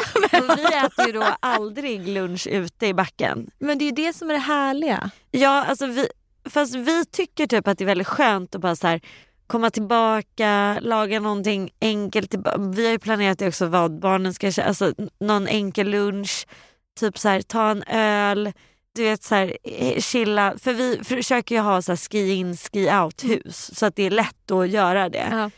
Och 0.32 0.58
vi 0.58 0.64
äter 0.64 1.06
ju 1.06 1.12
då 1.12 1.24
aldrig 1.40 2.08
lunch 2.08 2.46
ute 2.46 2.86
i 2.86 2.94
backen. 2.94 3.50
Men 3.58 3.78
det 3.78 3.84
är 3.84 3.86
ju 3.86 4.06
det 4.06 4.12
som 4.12 4.30
är 4.30 4.34
det 4.34 4.40
härliga. 4.40 5.10
Ja, 5.30 5.64
alltså 5.64 5.86
vi, 5.86 6.08
fast 6.50 6.74
vi 6.74 7.04
tycker 7.04 7.46
typ 7.46 7.68
att 7.68 7.78
det 7.78 7.84
är 7.84 7.86
väldigt 7.86 8.06
skönt 8.06 8.54
att 8.54 8.60
bara 8.60 8.76
så 8.76 8.86
här, 8.86 9.00
komma 9.46 9.70
tillbaka, 9.70 10.78
laga 10.80 11.20
någonting 11.20 11.70
enkelt. 11.80 12.34
Vi 12.74 12.84
har 12.84 12.92
ju 12.92 12.98
planerat 12.98 13.38
det 13.38 13.48
också 13.48 13.66
vad 13.66 14.00
barnen 14.00 14.34
ska 14.34 14.52
köra, 14.52 14.66
alltså 14.66 14.92
någon 15.20 15.46
enkel 15.46 15.90
lunch, 15.90 16.46
typ 17.00 17.18
så 17.18 17.28
här, 17.28 17.42
ta 17.42 17.70
en 17.70 17.82
öl, 17.82 18.52
du 18.92 19.02
vet 19.02 19.22
så 19.22 19.34
här, 19.34 19.56
eh, 19.62 20.00
chilla. 20.00 20.54
För 20.58 20.72
vi 20.72 21.00
försöker 21.04 21.54
ju 21.54 21.60
ha 21.60 21.82
så 21.82 21.92
här, 21.92 21.96
ski 21.96 22.30
in, 22.30 22.56
ski 22.56 22.90
out 22.90 23.24
hus 23.24 23.78
så 23.78 23.86
att 23.86 23.96
det 23.96 24.02
är 24.02 24.10
lätt 24.10 24.50
att 24.50 24.68
göra 24.68 25.08
det. 25.08 25.28
Ja. 25.30 25.50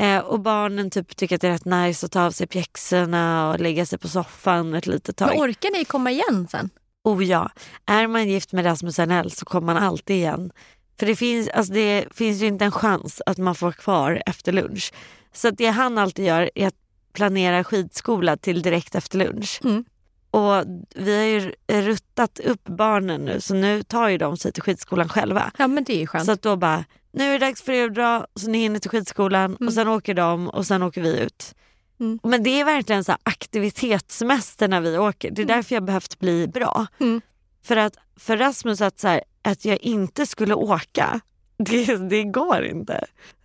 Eh, 0.00 0.18
och 0.18 0.40
barnen 0.40 0.90
typ 0.90 1.16
tycker 1.16 1.34
att 1.34 1.40
det 1.40 1.48
är 1.48 1.52
rätt 1.52 1.64
nice 1.64 2.06
att 2.06 2.12
ta 2.12 2.22
av 2.22 2.30
sig 2.30 2.46
pjäxorna 2.46 3.50
och 3.50 3.60
lägga 3.60 3.86
sig 3.86 3.98
på 3.98 4.08
soffan 4.08 4.74
ett 4.74 4.86
litet 4.86 5.16
tag. 5.16 5.28
Men 5.28 5.38
orkar 5.38 5.70
ni 5.70 5.84
komma 5.84 6.10
igen 6.10 6.48
sen? 6.50 6.70
Oh 7.04 7.24
ja, 7.24 7.50
är 7.86 8.06
man 8.06 8.28
gift 8.28 8.52
med 8.52 8.64
Rasmus 8.64 8.98
Arnell 8.98 9.30
så 9.30 9.44
kommer 9.44 9.74
man 9.74 9.82
alltid 9.82 10.16
igen. 10.16 10.52
För 10.98 11.06
det 11.06 11.16
finns, 11.16 11.48
alltså 11.48 11.72
det 11.72 12.04
finns 12.14 12.42
ju 12.42 12.46
inte 12.46 12.64
en 12.64 12.72
chans 12.72 13.22
att 13.26 13.38
man 13.38 13.54
får 13.54 13.66
vara 13.66 13.74
kvar 13.74 14.22
efter 14.26 14.52
lunch. 14.52 14.92
Så 15.32 15.50
det 15.50 15.66
han 15.66 15.98
alltid 15.98 16.24
gör 16.26 16.50
är 16.54 16.66
att 16.66 16.74
planera 17.12 17.64
skidskola 17.64 18.36
till 18.36 18.62
direkt 18.62 18.94
efter 18.94 19.18
lunch. 19.18 19.60
Mm. 19.64 19.84
Och 20.30 20.64
vi 20.94 21.16
har 21.16 21.24
ju 21.24 21.52
ruttat 21.82 22.40
upp 22.40 22.64
barnen 22.64 23.24
nu 23.24 23.40
så 23.40 23.54
nu 23.54 23.82
tar 23.82 24.08
ju 24.08 24.18
de 24.18 24.36
sig 24.36 24.52
till 24.52 24.62
skidskolan 24.62 25.08
själva. 25.08 25.50
Ja 25.58 25.68
men 25.68 25.84
det 25.84 25.92
är 25.92 25.98
ju 25.98 26.06
skönt. 26.06 26.26
Så 26.26 26.32
att 26.32 26.42
då 26.42 26.56
bara, 26.56 26.84
nu 27.12 27.24
är 27.24 27.38
det 27.38 27.46
dags 27.46 27.62
för 27.62 27.72
er 27.72 27.86
att 27.86 27.94
dra 27.94 28.26
så 28.34 28.50
ni 28.50 28.58
hinner 28.58 28.78
till 28.78 28.90
skidskolan 28.90 29.56
och 29.56 29.72
sen 29.72 29.88
åker 29.88 30.14
de 30.14 30.48
och 30.48 30.66
sen 30.66 30.82
åker 30.82 31.02
vi 31.02 31.20
ut. 31.20 31.54
Mm. 32.00 32.18
Men 32.22 32.42
det 32.42 32.60
är 32.60 32.64
verkligen 32.64 33.04
så 33.04 33.16
aktivitetssemester 33.22 34.68
när 34.68 34.80
vi 34.80 34.98
åker. 34.98 35.30
Det 35.30 35.42
är 35.42 35.46
därför 35.46 35.74
jag 35.76 35.84
behövt 35.84 36.18
bli 36.18 36.48
bra. 36.48 36.86
Mm. 37.00 37.20
För 37.64 37.76
att 37.76 37.96
för 38.16 38.36
Rasmus 38.36 38.80
att, 38.80 39.00
så 39.00 39.08
här, 39.08 39.22
att 39.42 39.64
jag 39.64 39.78
inte 39.82 40.26
skulle 40.26 40.54
åka, 40.54 41.20
det, 41.56 41.96
det 41.96 42.24
går 42.24 42.64
inte. 42.64 43.04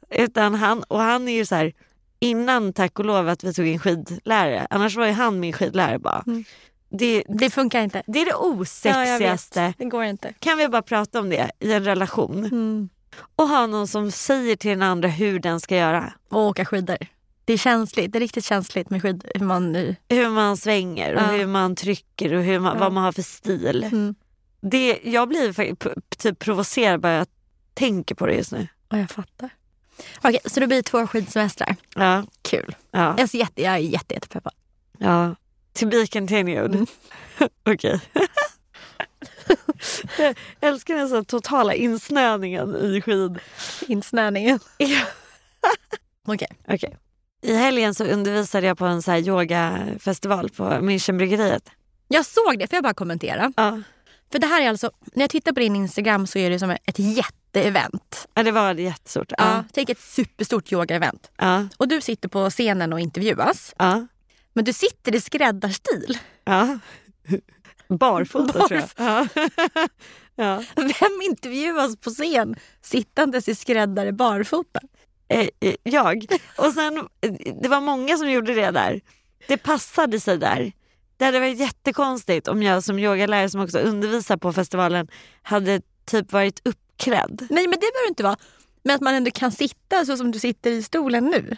Utan 0.09 0.55
han, 0.55 0.83
och 0.83 0.99
han 0.99 1.27
är 1.27 1.33
ju 1.33 1.45
så 1.45 1.55
här, 1.55 1.73
innan 2.19 2.73
tack 2.73 2.99
och 2.99 3.05
lov 3.05 3.29
att 3.29 3.43
vi 3.43 3.53
tog 3.53 3.67
in 3.67 3.79
skidlärare, 3.79 4.67
annars 4.69 4.95
var 4.95 5.05
ju 5.05 5.11
han 5.11 5.39
min 5.39 5.53
skidlärare 5.53 5.99
bara. 5.99 6.23
Det, 6.89 7.23
Det 7.29 7.49
funkar 7.49 7.81
inte. 7.81 8.03
det 8.07 8.19
är 8.21 8.25
det 8.25 8.31
Ja, 8.31 8.37
osexigaste. 8.37 9.61
vet. 9.61 9.77
Det 9.77 9.85
går 9.85 10.03
inte. 10.03 10.33
kan 10.39 10.57
vi 10.57 10.67
bara 10.67 10.81
prata 10.81 11.19
om 11.19 11.29
det 11.29 11.51
i 11.59 11.73
en 11.73 11.83
relation? 11.85 12.45
Mm. 12.45 12.89
Och 13.35 13.47
ha 13.47 13.65
någon 13.67 13.87
som 13.87 14.11
säger 14.11 14.55
till 14.55 14.69
den 14.69 14.81
andra 14.81 15.07
hur 15.09 15.39
den 15.39 15.59
ska 15.59 15.75
göra. 15.77 16.13
Och 16.29 16.39
åka 16.41 16.65
skidor. 16.65 16.97
Det 17.45 17.53
är 17.53 17.57
känsligt. 17.57 18.11
Det 18.11 18.17
är 18.17 18.19
riktigt 18.19 18.45
känsligt 18.45 18.89
med 18.89 19.01
skidor. 19.01 19.31
Hur 19.35 19.45
man 19.45 19.71
nu... 19.71 19.95
Hur 20.09 20.29
man 20.29 20.57
svänger 20.57 21.13
och 21.15 21.21
Ja. 21.21 21.25
hur 21.25 21.47
man 21.47 21.75
trycker 21.75 22.33
och 22.33 22.43
hur 22.43 22.59
man, 22.59 22.73
Ja. 22.73 22.79
vad 22.79 22.93
man 22.93 23.03
har 23.03 23.11
för 23.11 23.21
stil. 23.21 23.83
Mm. 23.83 24.15
Det, 24.61 24.99
jag 25.03 25.27
blir 25.27 25.75
typ 26.17 26.39
provocerad 26.39 26.99
bara 27.01 27.13
jag 27.13 27.27
tänker 27.73 28.15
på 28.15 28.25
det 28.25 28.33
just 28.33 28.51
nu. 28.51 28.67
Ja, 28.89 28.97
jag 28.97 29.09
fattar. 29.09 29.49
Okej, 30.17 30.39
så 30.45 30.59
det 30.59 30.67
blir 30.67 30.81
två 30.81 31.07
skidsemestrar. 31.07 31.75
Ja, 31.95 32.23
Kul. 32.41 32.75
ja, 32.91 32.99
Jag 32.99 33.19
är, 33.19 33.27
så 33.27 33.37
jätte, 33.37 33.61
jag 33.61 33.73
är 33.73 33.77
jätte, 33.77 34.13
jättepeppad. 34.13 34.53
ja. 34.97 35.35
To 35.75 35.85
be 35.85 36.07
continued. 36.07 36.75
Mm. 36.75 36.87
Okej. 37.65 38.01
jag 40.17 40.35
älskar 40.61 40.95
den 40.95 41.09
så 41.09 41.23
totala 41.23 41.73
insnöningen 41.73 42.75
i 42.75 43.01
skid. 43.01 43.39
Insnöningen. 43.87 44.59
Okej. 46.27 46.47
Okej. 46.67 46.97
I 47.41 47.53
helgen 47.53 47.95
så 47.95 48.03
undervisade 48.03 48.67
jag 48.67 48.77
på 48.77 48.85
en 48.85 49.01
så 49.01 49.11
här 49.11 49.27
yogafestival 49.27 50.49
på 50.49 50.63
Münchenbryggeriet. 50.63 51.69
Jag 52.07 52.25
såg 52.25 52.59
det, 52.59 52.67
får 52.67 52.77
jag 52.77 52.83
bara 52.83 52.93
kommentera? 52.93 53.53
Ja. 53.55 53.81
För 54.31 54.39
det 54.39 54.47
här 54.47 54.61
är 54.61 54.69
alltså, 54.69 54.91
när 55.13 55.23
jag 55.23 55.29
tittar 55.29 55.51
på 55.51 55.59
din 55.59 55.75
Instagram 55.75 56.27
så 56.27 56.39
är 56.39 56.49
det 56.49 56.59
som 56.59 56.69
ett 56.69 56.99
jätteevent. 56.99 58.27
ja, 58.33 58.43
det 58.43 58.51
var 58.51 58.73
jättestort. 58.73 59.31
Ja. 59.37 59.45
Ja. 59.55 59.63
Tänk 59.73 59.89
ett 59.89 60.01
superstort 60.01 60.71
yogaevent. 60.71 61.31
Ja. 61.37 61.67
Och 61.77 61.87
du 61.87 62.01
sitter 62.01 62.29
på 62.29 62.49
scenen 62.49 62.93
och 62.93 62.99
intervjuas. 62.99 63.73
Ja. 63.77 64.07
Men 64.55 64.65
du 64.65 64.73
sitter 64.73 65.15
i 65.15 65.21
skräddarstil. 65.21 66.19
ja. 66.45 66.79
Barfota 67.87 68.67
tror 68.67 68.79
jag. 68.79 68.89
Ja. 68.97 69.27
ja. 70.35 70.63
Vem 70.75 71.21
intervjuas 71.29 71.97
på 71.97 72.09
scen 72.09 72.55
sittandes 72.81 73.49
i 73.49 73.55
skräddare 73.55 74.11
barfota? 74.11 74.79
Eh, 75.27 75.47
eh, 75.59 75.75
jag. 75.83 76.25
Och 76.57 76.73
sen, 76.73 76.97
eh, 76.97 77.33
det 77.61 77.67
var 77.67 77.81
många 77.81 78.17
som 78.17 78.31
gjorde 78.31 78.53
det 78.53 78.71
där. 78.71 79.01
Det 79.47 79.57
passade 79.57 80.19
sig 80.19 80.37
där. 80.37 80.71
Det 81.17 81.25
hade 81.25 81.39
varit 81.39 81.59
jättekonstigt 81.59 82.47
om 82.47 82.63
jag 82.63 82.83
som 82.83 82.99
yogalärare 82.99 83.49
som 83.49 83.61
också 83.61 83.79
undervisar 83.79 84.37
på 84.37 84.53
festivalen 84.53 85.07
hade 85.41 85.81
typ 86.05 86.31
varit 86.31 86.61
uppklädd. 86.67 87.47
Nej 87.49 87.63
men 87.67 87.71
det 87.71 87.79
behöver 87.79 88.05
det 88.05 88.09
inte 88.09 88.23
vara. 88.23 88.37
Men 88.83 88.95
att 88.95 89.01
man 89.01 89.13
ändå 89.13 89.31
kan 89.31 89.51
sitta 89.51 90.05
så 90.05 90.17
som 90.17 90.31
du 90.31 90.39
sitter 90.39 90.71
i 90.71 90.83
stolen 90.83 91.25
nu. 91.25 91.57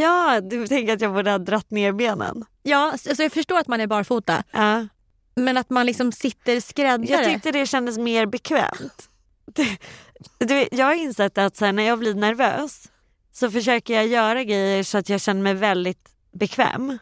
Ja, 0.00 0.40
du 0.40 0.66
tänker 0.66 0.92
att 0.92 1.00
jag 1.00 1.14
borde 1.14 1.30
ha 1.30 1.38
dratt 1.38 1.70
ner 1.70 1.92
benen. 1.92 2.44
Ja, 2.62 2.90
alltså 2.92 3.22
jag 3.22 3.32
förstår 3.32 3.58
att 3.58 3.68
man 3.68 3.80
är 3.80 3.86
barfota. 3.86 4.42
Ja. 4.52 4.86
Men 5.34 5.56
att 5.56 5.70
man 5.70 5.86
liksom 5.86 6.12
sitter 6.12 6.60
skräddare. 6.60 7.06
Jag 7.10 7.24
tyckte 7.24 7.50
det 7.52 7.66
kändes 7.66 7.98
mer 7.98 8.26
bekvämt. 8.26 9.08
Du, 10.38 10.68
jag 10.72 10.86
har 10.86 10.94
insett 10.94 11.38
att 11.38 11.56
så 11.56 11.64
här, 11.64 11.72
när 11.72 11.82
jag 11.82 11.98
blir 11.98 12.14
nervös 12.14 12.88
så 13.32 13.50
försöker 13.50 13.94
jag 13.94 14.06
göra 14.06 14.44
grejer 14.44 14.82
så 14.82 14.98
att 14.98 15.08
jag 15.08 15.20
känner 15.20 15.42
mig 15.42 15.54
väldigt 15.54 16.08
bekväm. 16.32 16.98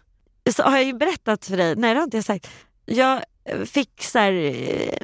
Så 0.56 0.62
har 0.62 0.76
jag 0.76 0.85
ju 0.85 0.92
berättat 0.92 1.46
för 1.46 1.56
dig, 1.56 1.76
nej 1.76 1.94
det 1.94 2.00
har 2.00 2.04
inte 2.04 2.16
jag 2.16 2.24
sagt. 2.24 2.50
Jag 2.87 3.22
fick 3.66 4.02
så 4.04 4.18
här, 4.18 4.32
eh, 4.32 4.98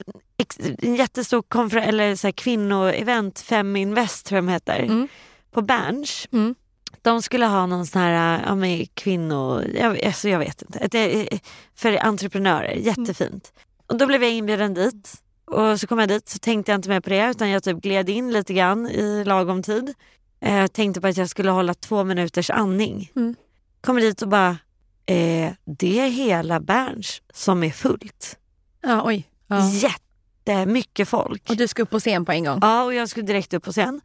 en 0.78 0.94
jättestor 0.96 1.42
konfer- 1.42 1.88
eller 1.88 2.16
så 2.16 2.26
här, 2.26 2.32
kvinnoevent, 2.32 3.40
Feminvest 3.40 4.26
tror 4.26 4.36
jag 4.36 4.44
de 4.44 4.52
heter, 4.52 4.78
Mm. 4.82 5.08
på 5.50 5.62
Berns. 5.62 6.28
Mm. 6.32 6.54
De 7.02 7.22
skulle 7.22 7.46
ha 7.46 7.66
någon 7.66 7.86
sån 7.86 8.02
här 8.02 8.42
ja, 8.46 8.54
men 8.54 8.86
kvinno... 8.94 9.62
Jag, 9.74 10.04
alltså 10.04 10.28
jag 10.28 10.38
vet 10.38 10.62
inte. 10.62 10.98
Eh, 11.00 11.38
för 11.74 12.04
entreprenörer, 12.06 12.72
jättefint. 12.74 13.52
Och 13.86 13.96
då 13.98 14.06
blev 14.06 14.22
jag 14.22 14.32
inbjuden 14.32 14.74
dit. 14.74 15.12
Och 15.44 15.80
så 15.80 15.86
kom 15.86 15.98
jag 15.98 16.08
dit 16.08 16.28
så 16.28 16.38
tänkte 16.38 16.72
jag 16.72 16.78
inte 16.78 16.88
mer 16.88 17.00
på 17.00 17.10
det 17.10 17.30
utan 17.30 17.50
jag 17.50 17.62
typ 17.62 17.82
gled 17.82 18.08
in 18.08 18.32
lite 18.32 18.54
grann 18.54 18.86
i 18.88 19.24
lagom 19.24 19.62
tid. 19.62 19.94
Eh, 20.40 20.54
Jag 20.56 20.72
tänkte 20.72 21.00
på 21.00 21.06
att 21.06 21.16
jag 21.16 21.28
skulle 21.30 21.50
hålla 21.50 21.74
två 21.74 22.04
minuters 22.04 22.50
andning. 22.50 23.10
Mm. 23.16 23.34
Kommer 23.80 24.00
dit 24.00 24.22
och 24.22 24.28
bara, 24.28 24.56
eh, 25.06 25.52
det 25.64 26.00
är 26.00 26.08
hela 26.08 26.60
Berns 26.60 27.22
som 27.32 27.62
är 27.62 27.70
fullt. 27.70 28.38
Ja, 28.82 29.02
oj. 29.04 29.28
Ja. 29.46 29.70
Jättemycket 29.70 31.08
folk. 31.08 31.50
Och 31.50 31.56
du 31.56 31.68
ska 31.68 31.82
upp 31.82 31.90
på 31.90 32.00
scen 32.00 32.24
på 32.24 32.32
en 32.32 32.44
gång? 32.44 32.58
Ja, 32.62 32.84
och 32.84 32.94
jag 32.94 33.08
skulle 33.08 33.26
direkt 33.26 33.54
upp 33.54 33.64
på 33.64 33.72
scen. 33.72 34.00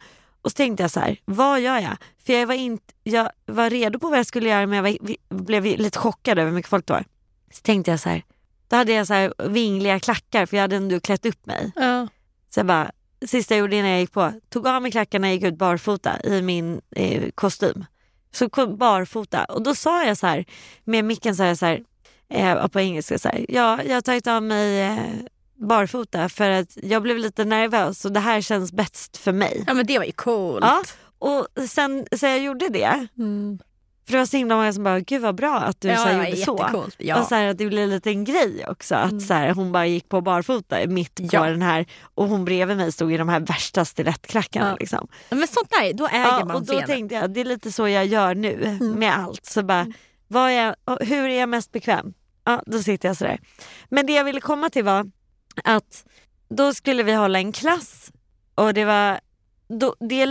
Och 0.47 0.51
så 0.51 0.55
tänkte 0.55 0.83
jag 0.83 0.91
så 0.91 0.99
här, 0.99 1.17
vad 1.25 1.61
gör 1.61 1.79
jag? 1.79 1.97
För 2.25 2.33
jag 2.33 2.47
var, 2.47 2.53
inte, 2.53 2.93
jag 3.03 3.29
var 3.45 3.69
redo 3.69 3.99
på 3.99 4.09
vad 4.09 4.19
jag 4.19 4.25
skulle 4.25 4.49
göra 4.49 4.67
men 4.67 4.75
jag 4.75 4.83
var, 4.83 4.97
blev 5.43 5.63
lite 5.63 5.99
chockad 5.99 6.39
över 6.39 6.49
hur 6.49 6.55
mycket 6.55 6.69
folk 6.69 6.87
det 6.87 6.93
var. 6.93 7.05
Så 7.51 7.61
tänkte 7.61 7.91
jag 7.91 7.99
så 7.99 8.09
här, 8.09 8.23
då 8.67 8.75
hade 8.75 8.93
jag 8.93 9.07
så 9.07 9.13
här 9.13 9.33
vingliga 9.49 9.99
klackar 9.99 10.45
för 10.45 10.57
jag 10.57 10.61
hade 10.61 10.75
ändå 10.75 10.99
klätt 10.99 11.25
upp 11.25 11.45
mig. 11.45 11.71
Ja. 11.75 12.07
Så 12.49 12.59
jag 12.59 12.65
bara, 12.65 12.91
sista 13.25 13.53
jag 13.53 13.59
gjorde 13.59 13.75
innan 13.75 13.91
jag 13.91 13.99
gick 13.99 14.11
på, 14.11 14.33
tog 14.49 14.67
av 14.67 14.81
mig 14.81 14.91
klackarna 14.91 15.27
och 15.27 15.33
gick 15.33 15.43
ut 15.43 15.57
barfota 15.57 16.21
i 16.23 16.41
min 16.41 16.81
eh, 16.95 17.29
kostym. 17.35 17.85
Så 18.31 18.49
kom 18.49 18.77
barfota 18.77 19.45
och 19.45 19.63
då 19.63 19.75
sa 19.75 20.03
jag 20.03 20.17
så 20.17 20.27
här, 20.27 20.45
med 20.83 21.05
micken 21.05 21.35
sa 21.35 21.45
jag 21.45 21.57
så 21.57 21.65
här, 21.65 21.83
eh, 22.29 22.67
på 22.67 22.79
engelska 22.79 23.19
så 23.19 23.29
här, 23.29 23.45
ja 23.49 23.83
jag 23.83 23.93
har 23.93 24.01
tagit 24.01 24.27
av 24.27 24.43
mig 24.43 24.81
eh, 24.81 24.97
barfota 25.57 26.29
för 26.29 26.49
att 26.49 26.77
jag 26.83 27.01
blev 27.03 27.17
lite 27.17 27.45
nervös 27.45 28.05
och 28.05 28.11
det 28.11 28.19
här 28.19 28.41
känns 28.41 28.71
bäst 28.71 29.17
för 29.17 29.31
mig. 29.31 29.63
ja 29.67 29.73
men 29.73 29.85
det 29.85 29.97
var 29.97 30.05
ju 30.05 30.11
coolt. 30.11 30.63
Ja, 30.65 30.83
och 31.19 31.47
sen 31.69 32.05
så 32.15 32.25
jag 32.25 32.39
gjorde 32.39 32.69
det, 32.69 33.07
Mm. 33.17 33.59
för 34.05 34.11
det 34.11 34.17
var 34.17 34.25
så 34.25 34.37
himla 34.37 34.55
många 34.55 34.73
som 34.73 34.83
bara, 34.83 34.99
gud 34.99 35.21
vad 35.21 35.35
bra 35.35 35.55
att 35.59 35.81
du 35.81 35.87
ja, 35.87 35.97
så 35.97 36.09
gjorde 36.11 36.35
så. 36.35 36.69
Ja. 36.97 37.13
Mm. 37.13 37.21
Och 37.21 37.27
så 37.27 37.35
här, 37.35 37.47
att 37.47 37.57
det 37.57 37.65
blev 37.65 37.83
en 37.83 37.89
liten 37.89 38.23
grej 38.23 38.65
också. 38.67 38.95
Att 38.95 39.21
så 39.21 39.33
här, 39.33 39.49
hon 39.53 39.71
bara 39.71 39.85
gick 39.85 40.09
på 40.09 40.21
barfota 40.21 40.77
mitt 40.87 41.15
på 41.15 41.23
Ja. 41.31 41.45
den 41.45 41.61
här 41.61 41.85
och 42.15 42.27
hon 42.27 42.45
bredvid 42.45 42.77
mig 42.77 42.91
stod 42.91 43.13
i 43.13 43.17
de 43.17 43.29
här 43.29 43.39
värsta 43.39 43.85
stilettklackarna. 43.85 44.69
Ja. 44.69 44.77
Liksom. 44.79 45.07
men 45.29 45.47
sånt 45.47 45.69
där, 45.69 45.93
då 45.93 46.07
äger 46.07 46.19
Ja, 46.25 46.45
man 46.45 46.55
och 46.55 46.61
då 46.65 46.73
scenen. 46.73 46.87
tänkte 46.87 47.15
jag 47.15 47.33
det 47.33 47.41
är 47.41 47.45
lite 47.45 47.71
så 47.71 47.87
jag 47.87 48.05
gör 48.05 48.35
nu 48.35 48.63
Mm. 48.63 48.91
med 48.99 49.17
allt. 49.17 49.45
Så 49.45 49.63
bara, 49.63 49.87
vad 50.27 50.51
är, 50.51 50.75
hur 51.05 51.29
är 51.29 51.39
jag 51.39 51.49
mest 51.49 51.71
bekväm? 51.71 52.13
Ja, 52.45 52.61
då 52.65 52.79
sitter 52.79 53.07
jag 53.09 53.17
sådär. 53.17 53.39
Men 53.89 54.05
det 54.05 54.13
jag 54.13 54.23
ville 54.23 54.41
komma 54.41 54.69
till 54.69 54.83
var 54.83 55.11
att 55.63 56.05
då 56.49 56.73
skulle 56.73 57.03
vi 57.03 57.13
hålla 57.13 57.39
en 57.39 57.51
klass 57.51 58.11
och 58.55 58.73
det 58.73 58.85
var 58.85 59.19
då, 59.69 59.95
det, 59.99 60.25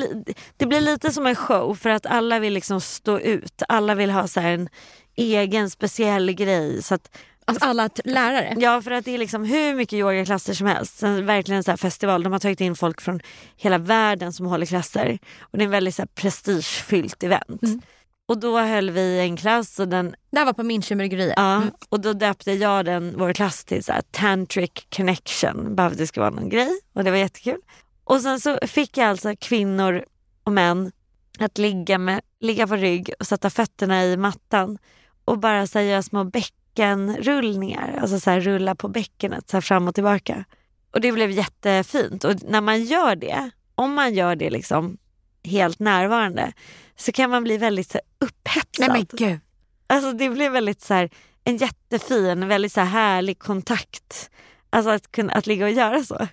det 0.56 0.66
blir 0.66 0.80
lite 0.80 1.12
som 1.12 1.26
en 1.26 1.36
show 1.36 1.74
för 1.74 1.90
att 1.90 2.06
alla 2.06 2.38
vill 2.38 2.52
liksom 2.52 2.80
stå 2.80 3.18
ut. 3.18 3.62
Alla 3.68 3.94
vill 3.94 4.10
ha 4.10 4.28
så 4.28 4.40
en 4.40 4.68
egen 5.16 5.70
speciell 5.70 6.32
grej. 6.32 6.82
Så 6.82 6.94
att, 6.94 7.16
Alltså 7.44 7.64
alla 7.64 7.90
lärare. 8.04 8.54
ja, 8.58 8.82
för 8.82 8.90
att 8.90 9.04
det 9.04 9.10
är 9.14 9.18
liksom 9.18 9.44
hur 9.44 9.74
mycket 9.74 9.92
yogaklasser 9.92 10.54
som 10.54 10.66
helst. 10.66 10.98
Sen 10.98 11.26
verkligen 11.26 11.64
så 11.64 11.76
festival. 11.76 12.22
De 12.22 12.32
har 12.32 12.38
tagit 12.40 12.60
in 12.60 12.76
folk 12.76 13.00
från 13.00 13.20
hela 13.56 13.78
världen 13.78 14.32
som 14.32 14.46
håller 14.46 14.66
klasser. 14.66 15.18
Och 15.40 15.58
det 15.58 15.62
är 15.62 15.66
en 15.66 15.70
väldigt 15.70 15.94
så 15.94 16.02
här 16.02 16.08
prestigefyllt 16.14 17.22
event. 17.22 17.62
Mm. 17.62 17.80
Och 18.28 18.38
då 18.38 18.58
höll 18.58 18.90
vi 18.90 19.20
en 19.20 19.36
klass 19.36 19.78
och 19.78 19.88
den 19.88 20.14
Det 20.30 20.38
här 20.38 20.46
var 20.46 20.52
på 20.52 20.62
Münchenbryggeriet. 20.62 21.34
Ja, 21.36 21.62
och 21.88 22.00
då 22.00 22.12
döpte 22.12 22.52
jag 22.52 22.84
den, 22.84 23.14
vår 23.18 23.32
klass 23.32 23.64
till 23.64 23.84
så 23.84 23.92
här, 23.92 24.02
Tantric 24.10 24.70
Connection, 24.96 25.74
bara 25.74 25.88
för 25.88 25.94
att 25.94 25.98
det 25.98 26.06
ska 26.06 26.20
vara 26.20 26.30
någon 26.30 26.48
grej. 26.48 26.80
Och 26.92 27.04
det 27.04 27.10
var 27.10 27.18
jättekul. 27.18 27.60
Och 28.04 28.20
sen 28.20 28.40
så 28.40 28.58
fick 28.62 28.96
jag 28.96 29.08
alltså 29.08 29.34
kvinnor 29.38 30.04
och 30.44 30.52
män 30.52 30.92
att 31.38 31.58
ligga, 31.58 31.98
med, 31.98 32.20
ligga 32.40 32.66
på 32.66 32.76
rygg 32.76 33.12
och 33.20 33.26
sätta 33.26 33.50
fötterna 33.50 34.04
i 34.04 34.16
mattan 34.16 34.78
och 35.24 35.38
bara 35.38 35.66
så 35.66 35.78
här, 35.78 35.86
göra 35.86 36.02
små 36.02 36.24
bäckenrullningar. 36.24 37.98
Alltså 38.00 38.20
så 38.20 38.30
här, 38.30 38.40
rulla 38.40 38.74
på 38.74 38.88
bäckenet 38.88 39.50
så 39.50 39.56
här, 39.56 39.60
fram 39.60 39.88
och 39.88 39.94
tillbaka. 39.94 40.44
Och 40.90 41.00
det 41.00 41.12
blev 41.12 41.30
jättefint. 41.30 42.24
Och 42.24 42.34
när 42.42 42.60
man 42.60 42.84
gör 42.84 43.16
det, 43.16 43.50
om 43.74 43.94
man 43.94 44.14
gör 44.14 44.36
det 44.36 44.50
liksom 44.50 44.96
helt 45.44 45.78
närvarande 45.78 46.52
så 46.96 47.12
kan 47.12 47.30
man 47.30 47.44
bli 47.44 47.56
väldigt 47.56 47.90
så 47.90 47.98
här, 47.98 48.26
upphetsad. 48.28 48.88
Nej 48.88 49.06
men 49.12 49.28
gud. 49.28 49.40
Alltså 49.86 50.12
det 50.12 50.28
blev 50.30 50.52
väldigt 50.52 50.80
så 50.80 50.94
här, 50.94 51.10
en 51.44 51.56
jättefin, 51.56 52.48
väldigt 52.48 52.72
så 52.72 52.80
här 52.80 52.86
härlig 52.86 53.38
kontakt. 53.38 54.30
Alltså 54.70 54.90
att, 54.90 55.12
kunna, 55.12 55.32
att 55.32 55.46
ligga 55.46 55.64
och 55.64 55.70
göra 55.70 56.02
så. 56.02 56.28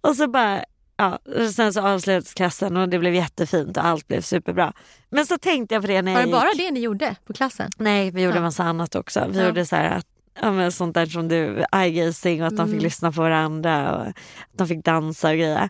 Och 0.00 0.16
så 0.16 0.28
bara, 0.28 0.64
ja, 0.96 1.18
och 1.36 1.50
sen 1.50 1.72
så 1.72 1.80
avslutades 1.80 2.34
klassen 2.34 2.76
och 2.76 2.88
det 2.88 2.98
blev 2.98 3.14
jättefint 3.14 3.76
och 3.76 3.84
allt 3.84 4.08
blev 4.08 4.20
superbra. 4.20 4.72
Men 5.10 5.26
så 5.26 5.38
tänkte 5.38 5.74
jag 5.74 5.82
på 5.82 5.86
det 5.86 6.02
när 6.02 6.12
Var 6.12 6.20
jag 6.20 6.28
det 6.28 6.32
bara 6.32 6.52
det 6.56 6.70
ni 6.70 6.80
gjorde 6.80 7.16
på 7.26 7.32
klassen? 7.32 7.70
Nej, 7.76 8.10
vi 8.10 8.22
gjorde 8.22 8.36
Ja. 8.36 8.42
massa 8.42 8.64
annat 8.64 8.94
också. 8.94 9.26
Vi 9.30 9.38
Ja. 9.38 9.46
gjorde 9.46 9.66
så 9.66 9.76
här 9.76 9.90
att, 9.90 10.06
ja, 10.40 10.52
men 10.52 10.72
sånt 10.72 10.94
där 10.94 11.06
som 11.06 11.28
du, 11.28 11.64
eye-gazing 11.72 12.40
och 12.40 12.46
att 12.46 12.56
de 12.56 12.62
Mm. 12.62 12.72
fick 12.72 12.82
lyssna 12.82 13.12
på 13.12 13.20
varandra 13.22 13.96
och 13.96 14.06
att 14.06 14.14
de 14.52 14.68
fick 14.68 14.84
dansa 14.84 15.28
och 15.30 15.34
grejer. 15.36 15.68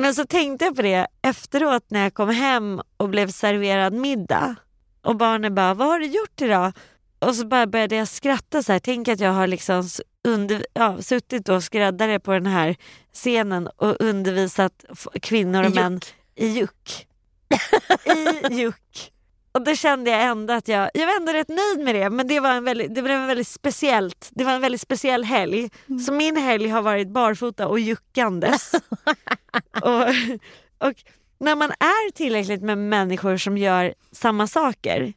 Men 0.00 0.14
så 0.14 0.24
tänkte 0.24 0.64
jag 0.64 0.76
på 0.76 0.82
det 0.82 1.06
efteråt 1.22 1.84
när 1.88 2.02
jag 2.02 2.14
kom 2.14 2.28
hem 2.28 2.80
och 2.96 3.08
blev 3.08 3.30
serverad 3.30 3.92
middag. 3.92 4.56
Och 5.02 5.16
barnen 5.16 5.54
bara, 5.54 5.74
vad 5.74 5.88
har 5.88 5.98
du 5.98 6.06
gjort 6.06 6.40
idag? 6.40 6.72
Och 7.18 7.34
så 7.34 7.46
bara 7.46 7.66
började 7.66 7.96
jag 7.96 8.08
skratta 8.08 8.62
så 8.62 8.72
här. 8.72 8.78
Tänk 8.78 9.08
att 9.08 9.20
jag 9.20 9.32
har 9.32 9.46
liksom 9.46 9.88
under, 10.28 10.66
ja, 10.72 11.02
suttit 11.02 11.48
och 11.48 11.64
skräddare 11.64 12.20
på 12.20 12.32
den 12.32 12.46
här 12.46 12.76
scenen 13.12 13.66
och 13.76 13.96
undervisat 14.00 14.84
kvinnor 15.22 15.64
och 15.64 15.74
män 15.74 16.00
i 16.34 16.46
juck. 16.46 17.06
I 18.04 18.54
juck. 18.54 19.12
Och 19.52 19.64
då 19.64 19.74
kände 19.74 20.10
jag 20.10 20.22
ändå 20.22 20.54
att 20.54 20.68
jag, 20.68 20.90
jag 20.94 21.06
var 21.06 21.16
ändå 21.16 21.32
rätt 21.32 21.48
nöjd 21.48 21.84
med 21.84 21.94
det 21.94 22.10
men 22.10 22.28
det 22.28 22.40
var 22.40 22.50
en 22.50 22.64
väldigt, 22.64 22.94
det 22.94 23.02
blev 23.02 23.16
en 23.16 23.26
väldigt 23.26 23.48
speciellt, 23.48 24.30
det 24.32 24.44
var 24.44 24.52
en 24.52 24.60
väldigt 24.60 24.80
speciell 24.80 25.24
helg. 25.24 25.70
Så 26.06 26.12
min 26.12 26.36
helg 26.36 26.68
har 26.68 26.82
varit 26.82 27.08
barfota 27.08 27.68
och 27.68 27.80
juckandes. 27.80 28.72
och, 29.82 30.08
och 30.88 30.94
när 31.40 31.56
man 31.56 31.70
är 31.70 32.12
tillräckligt 32.12 32.62
med 32.62 32.78
människor 32.78 33.36
som 33.36 33.58
gör 33.58 33.94
samma 34.12 34.46
saker 34.46 35.12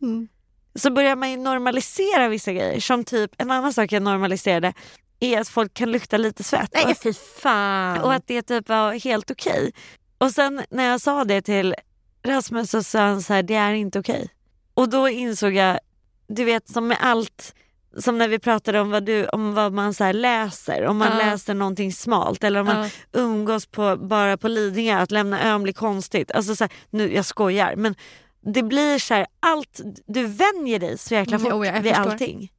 så 0.75 0.91
börjar 0.91 1.15
man 1.15 1.31
ju 1.31 1.37
normalisera 1.37 2.29
vissa 2.29 2.53
grejer. 2.53 2.79
Som 2.79 3.03
typ, 3.03 3.31
en 3.37 3.51
annan 3.51 3.73
sak 3.73 3.91
jag 3.91 4.03
normaliserade 4.03 4.73
är 5.19 5.39
att 5.39 5.49
folk 5.49 5.73
kan 5.73 5.91
lukta 5.91 6.17
lite 6.17 6.43
svett. 6.43 6.71
Nej 6.73 6.95
fy 6.95 7.13
fan. 7.13 8.01
Och 8.01 8.13
att 8.13 8.27
det 8.27 8.41
typ 8.41 8.69
var 8.69 8.93
helt 8.93 9.31
okej. 9.31 9.71
Och 10.17 10.31
sen 10.31 10.61
när 10.69 10.83
jag 10.83 11.01
sa 11.01 11.23
det 11.23 11.41
till 11.41 11.75
Rasmus 12.23 12.87
sa 12.87 12.99
han 12.99 13.21
så 13.21 13.33
här, 13.33 13.43
det 13.43 13.55
är 13.55 13.73
inte 13.73 13.99
okej. 13.99 14.29
Och 14.73 14.89
då 14.89 15.09
insåg 15.09 15.53
jag, 15.53 15.79
du 16.27 16.43
vet 16.43 16.69
som 16.69 16.87
med 16.87 16.97
allt, 17.01 17.55
som 17.97 18.17
när 18.17 18.27
vi 18.27 18.39
pratade 18.39 18.79
om 18.79 18.89
vad, 18.91 19.03
du, 19.05 19.27
om 19.27 19.53
vad 19.53 19.73
man 19.73 19.93
så 19.93 20.03
här 20.03 20.13
läser, 20.13 20.85
om 20.85 20.97
man 20.97 21.07
Ja. 21.11 21.17
läser 21.17 21.53
någonting 21.53 21.93
smalt 21.93 22.43
eller 22.43 22.59
om 22.59 22.65
man 22.65 22.83
Ja. 22.83 22.89
umgås 23.21 23.65
på, 23.65 23.95
bara 23.97 24.37
på 24.37 24.47
Lidingö, 24.47 24.97
att 24.99 25.11
lämna 25.11 25.43
ön 25.43 25.63
blir 25.63 25.73
konstigt. 25.73 26.31
Alltså 26.31 26.55
så 26.55 26.63
här, 26.63 26.73
nu, 26.89 27.13
jag 27.13 27.25
skojar 27.25 27.75
men 27.75 27.95
det 28.43 28.63
blir 28.63 28.99
så 28.99 29.13
här, 29.13 29.27
allt, 29.39 29.81
du 30.07 30.25
vänjer 30.27 30.79
dig 30.79 30.97
så 30.97 31.13
jäkla 31.13 31.35
Mm, 31.35 31.43
fort 31.43 31.51
jo, 31.53 31.65
jag 31.65 31.81
vid 31.81 31.95
förstår. 31.95 32.11
allting. 32.11 32.51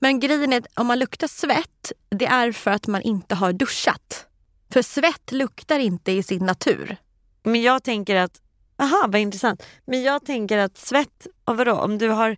Men 0.00 0.20
grejen 0.20 0.52
är 0.52 0.58
att 0.58 0.66
om 0.74 0.86
man 0.86 0.98
luktar 0.98 1.26
svett, 1.28 1.92
det 2.08 2.26
är 2.26 2.52
för 2.52 2.70
att 2.70 2.86
man 2.86 3.02
inte 3.02 3.34
har 3.34 3.52
duschat. 3.52 4.26
För 4.72 4.82
svett 4.82 5.32
luktar 5.32 5.78
inte 5.78 6.12
i 6.12 6.22
sin 6.22 6.46
natur. 6.46 6.96
Men 7.42 7.62
jag 7.62 7.82
tänker 7.82 8.16
att, 8.16 8.41
aha 8.82 9.06
vad 9.08 9.20
intressant. 9.20 9.62
Men 9.84 10.02
jag 10.02 10.24
tänker 10.24 10.58
att 10.58 10.78
svett, 10.78 11.26
och 11.44 11.56
vadå, 11.56 11.72
om 11.72 11.98
du 11.98 12.08
har 12.08 12.36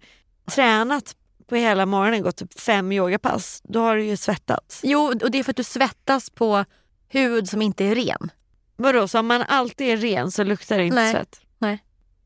tränat 0.50 1.16
på 1.46 1.56
hela 1.56 1.86
morgonen, 1.86 2.22
gått 2.22 2.36
typ 2.36 2.60
fem 2.60 2.92
yogapass, 2.92 3.60
då 3.64 3.80
har 3.80 3.96
du 3.96 4.04
ju 4.04 4.16
svettats. 4.16 4.80
Jo, 4.82 5.00
och 5.22 5.30
det 5.30 5.38
är 5.38 5.42
för 5.42 5.52
att 5.52 5.56
du 5.56 5.64
svettas 5.64 6.30
på 6.30 6.64
hud 7.08 7.48
som 7.48 7.62
inte 7.62 7.84
är 7.84 7.94
ren. 7.94 8.30
Vadå, 8.76 9.08
så 9.08 9.18
om 9.18 9.26
man 9.26 9.42
alltid 9.42 9.86
är 9.86 9.96
ren 9.96 10.30
så 10.30 10.44
luktar 10.44 10.78
det 10.78 10.84
inte 10.84 10.96
Nej. 10.96 11.12
svett? 11.12 11.40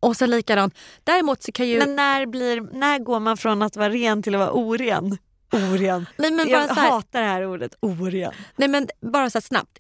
Och 0.01 0.17
så 0.17 0.27
likadant. 0.27 0.75
Däremot 1.05 1.43
så 1.43 1.53
kan 1.53 1.69
ju... 1.69 1.79
Men 1.79 1.97
när, 1.97 2.27
blir, 2.27 2.61
när 2.61 2.99
går 2.99 3.21
man 3.21 3.37
från 3.37 3.63
att 3.63 3.77
vara 3.77 3.91
ren 3.91 4.23
till 4.23 4.35
att 4.35 4.39
vara 4.39 4.53
oren? 4.53 5.19
Oren. 5.53 6.07
nej, 6.17 6.31
men 6.31 6.47
bara 6.47 6.51
jag 6.51 6.69
så 6.69 6.75
här, 6.75 6.91
hatar 6.91 7.21
det 7.21 7.27
här 7.29 7.47
ordet, 7.47 7.75
oren. 7.81 8.33
nej, 8.57 8.69
men 8.69 8.89
bara 9.01 9.31
så 9.31 9.41
snabbt. 9.41 9.79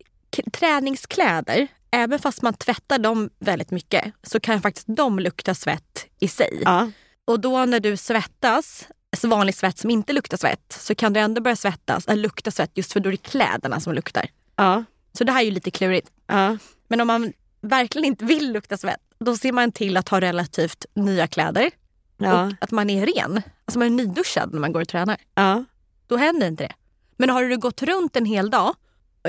Träningskläder, 0.53 1.66
även 1.90 2.18
fast 2.18 2.42
man 2.42 2.55
tvättar 2.55 2.98
dem 2.98 3.31
väldigt 3.38 3.70
mycket 3.70 4.12
så 4.22 4.40
kan 4.40 4.62
faktiskt 4.62 4.87
de 4.90 5.18
lukta 5.18 5.55
svett 5.55 6.07
i 6.20 6.29
sig. 6.29 6.62
Ja. 6.64 6.90
Och 7.24 7.40
då 7.40 7.64
när 7.64 7.81
du 7.81 7.96
svettas, 7.96 8.88
alltså 9.12 9.29
vanlig 9.29 9.55
svett 9.55 9.79
som 9.79 9.90
inte 9.90 10.12
luktar 10.12 10.37
svett, 10.37 10.77
så 10.81 10.94
kan 10.94 11.12
du 11.12 11.20
ändå 11.20 11.40
börja 11.40 11.57
svettas, 11.57 12.07
eller 12.07 12.22
lukta 12.22 12.51
svett 12.51 12.70
just 12.74 12.92
för 12.92 13.01
då 13.01 13.09
är 13.09 13.11
det 13.11 13.16
kläderna 13.16 13.81
som 13.81 13.92
luktar. 13.92 14.27
Ja. 14.57 14.85
Så 15.12 15.24
det 15.24 15.33
här 15.33 15.40
är 15.40 15.44
ju 15.44 15.51
lite 15.51 15.70
klurigt. 15.70 16.11
Ja. 16.27 16.57
Men 16.88 17.01
om 17.01 17.07
man 17.07 17.33
verkligen 17.61 18.05
inte 18.05 18.24
vill 18.24 18.53
lukta 18.53 18.77
svett, 18.77 19.01
då 19.18 19.37
ser 19.37 19.53
man 19.53 19.72
till 19.72 19.96
att 19.96 20.09
ha 20.09 20.20
relativt 20.20 20.87
nya 20.94 21.27
kläder 21.27 21.70
Ja. 22.16 22.44
och 22.44 22.53
att 22.61 22.70
man 22.70 22.90
är 22.90 23.07
ren. 23.07 23.42
Alltså 23.64 23.79
man 23.79 23.87
är 23.87 23.90
nyduschad 23.90 24.53
när 24.53 24.61
man 24.61 24.72
går 24.72 24.81
och 24.81 24.88
tränar. 24.88 25.16
Ja. 25.35 25.64
Då 26.07 26.16
händer 26.16 26.46
inte 26.46 26.64
det. 26.64 26.74
Men 27.16 27.31
har 27.31 27.44
du 27.44 27.57
gått 27.59 27.83
runt 27.83 28.16
en 28.16 28.24
hel 28.24 28.51
dag 28.51 28.74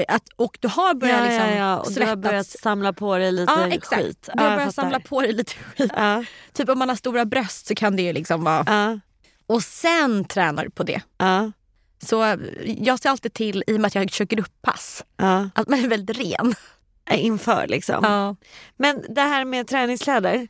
att, 0.08 0.23
och 0.36 0.58
du 0.60 0.67
har 0.67 0.93
börjat 0.93 1.17
Ja, 1.17 1.23
liksom 1.25 1.49
ja, 1.49 1.56
ja. 1.56 1.80
Och 1.80 1.91
du 1.91 2.06
har 2.06 2.15
börjat 2.15 2.47
samla 2.47 2.93
på 2.93 3.17
dig 3.17 3.32
lite 3.32 3.52
ja, 3.52 3.67
exakt. 3.67 4.02
skit. 4.02 4.30
Du 4.34 4.43
har 4.43 4.56
börjat 4.56 4.75
samla 4.75 4.99
på 4.99 5.21
dig 5.21 5.34
lite 5.34 5.54
skit. 5.54 5.91
Typ 6.54 6.69
om 6.69 6.80
man 6.80 6.89
har 6.89 6.95
stora 6.95 7.25
bröst 7.25 7.67
så 7.67 7.75
kan 7.75 7.95
det 7.95 8.02
ju 8.02 8.13
liksom 8.13 8.43
vara... 8.43 8.99
Och 9.47 9.63
sen 9.63 10.25
tränar 10.25 10.63
du 10.63 10.69
på 10.69 10.84
det. 10.84 11.02
Så 12.02 12.38
jag 12.63 12.99
ser 12.99 13.10
alltid 13.10 13.34
till, 13.34 13.63
i 13.67 13.75
och 13.75 13.80
med 13.80 13.88
att 13.88 13.95
jag 13.95 14.12
kör 14.12 14.25
grupppass, 14.25 15.04
att 15.54 15.67
man 15.67 15.80
är 15.80 15.88
väldigt 15.88 16.17
ren. 16.17 16.56
Inför 17.12 17.67
liksom. 17.67 18.36
Men 18.78 19.04
det 19.10 19.21
här 19.21 19.45
med 19.45 19.67
träningskläder. 19.67 20.47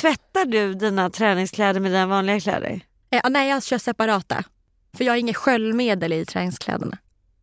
Tvättar 0.00 0.44
du 0.44 0.74
dina 0.74 1.10
träningskläder 1.10 1.80
med 1.80 1.90
dina 1.92 2.06
vanliga 2.06 2.40
kläder? 2.40 2.80
Eh, 3.10 3.22
nej, 3.30 3.48
jag 3.48 3.62
kör 3.62 3.78
separata. 3.78 4.44
För 4.96 5.04
jag 5.04 5.12
har 5.12 5.18
inget 5.18 5.36
sköljmedel 5.36 6.12
i 6.12 6.24
träningskläderna. 6.26 6.98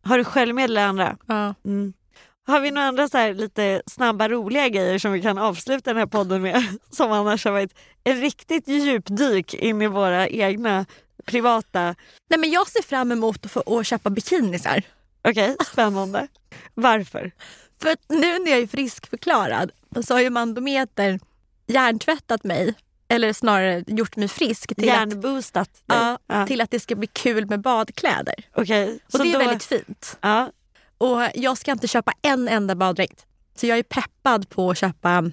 Har 0.06 0.18
du 0.18 0.24
sköljmedel 0.24 0.70
eller 0.70 0.86
andra? 0.86 1.16
Ja. 1.26 1.54
Mm. 1.64 1.92
Har 2.46 2.60
vi 2.60 2.70
några 2.70 2.88
andra 2.88 3.08
så 3.08 3.18
här 3.18 3.34
lite 3.34 3.82
snabba 3.86 4.28
roliga 4.28 4.68
grejer 4.68 4.98
som 4.98 5.12
vi 5.12 5.22
kan 5.22 5.38
avsluta 5.38 5.90
den 5.90 5.96
här 5.96 6.06
podden 6.06 6.42
med? 6.42 6.62
Som 6.90 7.12
annars 7.12 7.44
har 7.44 7.52
varit 7.52 7.74
en 8.04 8.20
riktigt 8.20 8.68
djupdyk 8.68 9.54
in 9.54 9.82
i 9.82 9.86
våra 9.86 10.28
egna 10.28 10.86
privata... 11.24 11.94
Nej, 12.28 12.40
men 12.40 12.50
jag 12.50 12.68
ser 12.68 12.82
fram 12.82 13.12
emot 13.12 13.44
att 13.44 13.50
få 13.52 13.78
att 13.78 13.86
köpa 13.86 14.10
bikinisar. 14.10 14.82
Okej, 15.28 15.56
spännande. 15.72 16.28
Varför? 16.74 17.32
För 17.82 17.96
nu 18.08 18.38
när 18.38 18.50
jag 18.50 18.60
är 18.60 18.66
friskförklarad 18.66 19.70
så 20.02 20.14
har 20.14 20.20
ju 20.20 20.30
Mandometer 20.30 21.20
hjärntvättat 21.66 22.44
mig. 22.44 22.74
Eller 23.08 23.32
snarare 23.32 23.84
gjort 23.86 24.16
mig 24.16 24.28
frisk 24.28 24.74
till, 24.76 24.90
att, 24.90 24.96
Hjärnboostat 24.96 25.70
ja, 25.86 26.18
Ja. 26.26 26.46
till 26.46 26.60
att 26.60 26.70
det 26.70 26.80
ska 26.80 26.94
bli 26.96 27.06
kul 27.06 27.46
med 27.46 27.60
badkläder. 27.60 28.34
Okej, 28.54 28.98
Och 29.06 29.12
så 29.12 29.18
det 29.22 29.28
är 29.28 29.32
då- 29.32 29.38
väldigt 29.38 29.64
fint. 29.64 30.18
Ja, 30.20 30.50
Och 30.98 31.20
jag 31.34 31.58
ska 31.58 31.72
inte 31.72 31.88
köpa 31.88 32.12
en 32.22 32.48
enda 32.48 32.74
baddräkt. 32.74 33.26
Så 33.54 33.66
jag 33.66 33.78
är 33.78 33.82
peppad 33.82 34.48
på 34.48 34.70
att 34.70 34.78
köpa 34.78 35.30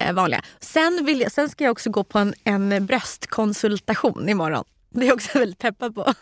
eh, 0.00 0.12
vanliga. 0.12 0.42
Sen, 0.60 1.04
vill 1.04 1.20
jag, 1.20 1.32
sen 1.32 1.48
ska 1.48 1.64
jag 1.64 1.72
också 1.72 1.90
gå 1.90 2.04
på 2.04 2.18
en, 2.18 2.34
en 2.44 2.86
bröstkonsultation 2.86 4.28
imorgon. 4.28 4.64
Det 4.90 5.00
är 5.00 5.06
jag 5.06 5.14
också 5.14 5.38
väldigt 5.38 5.58
peppad 5.58 5.94
på. 5.94 6.14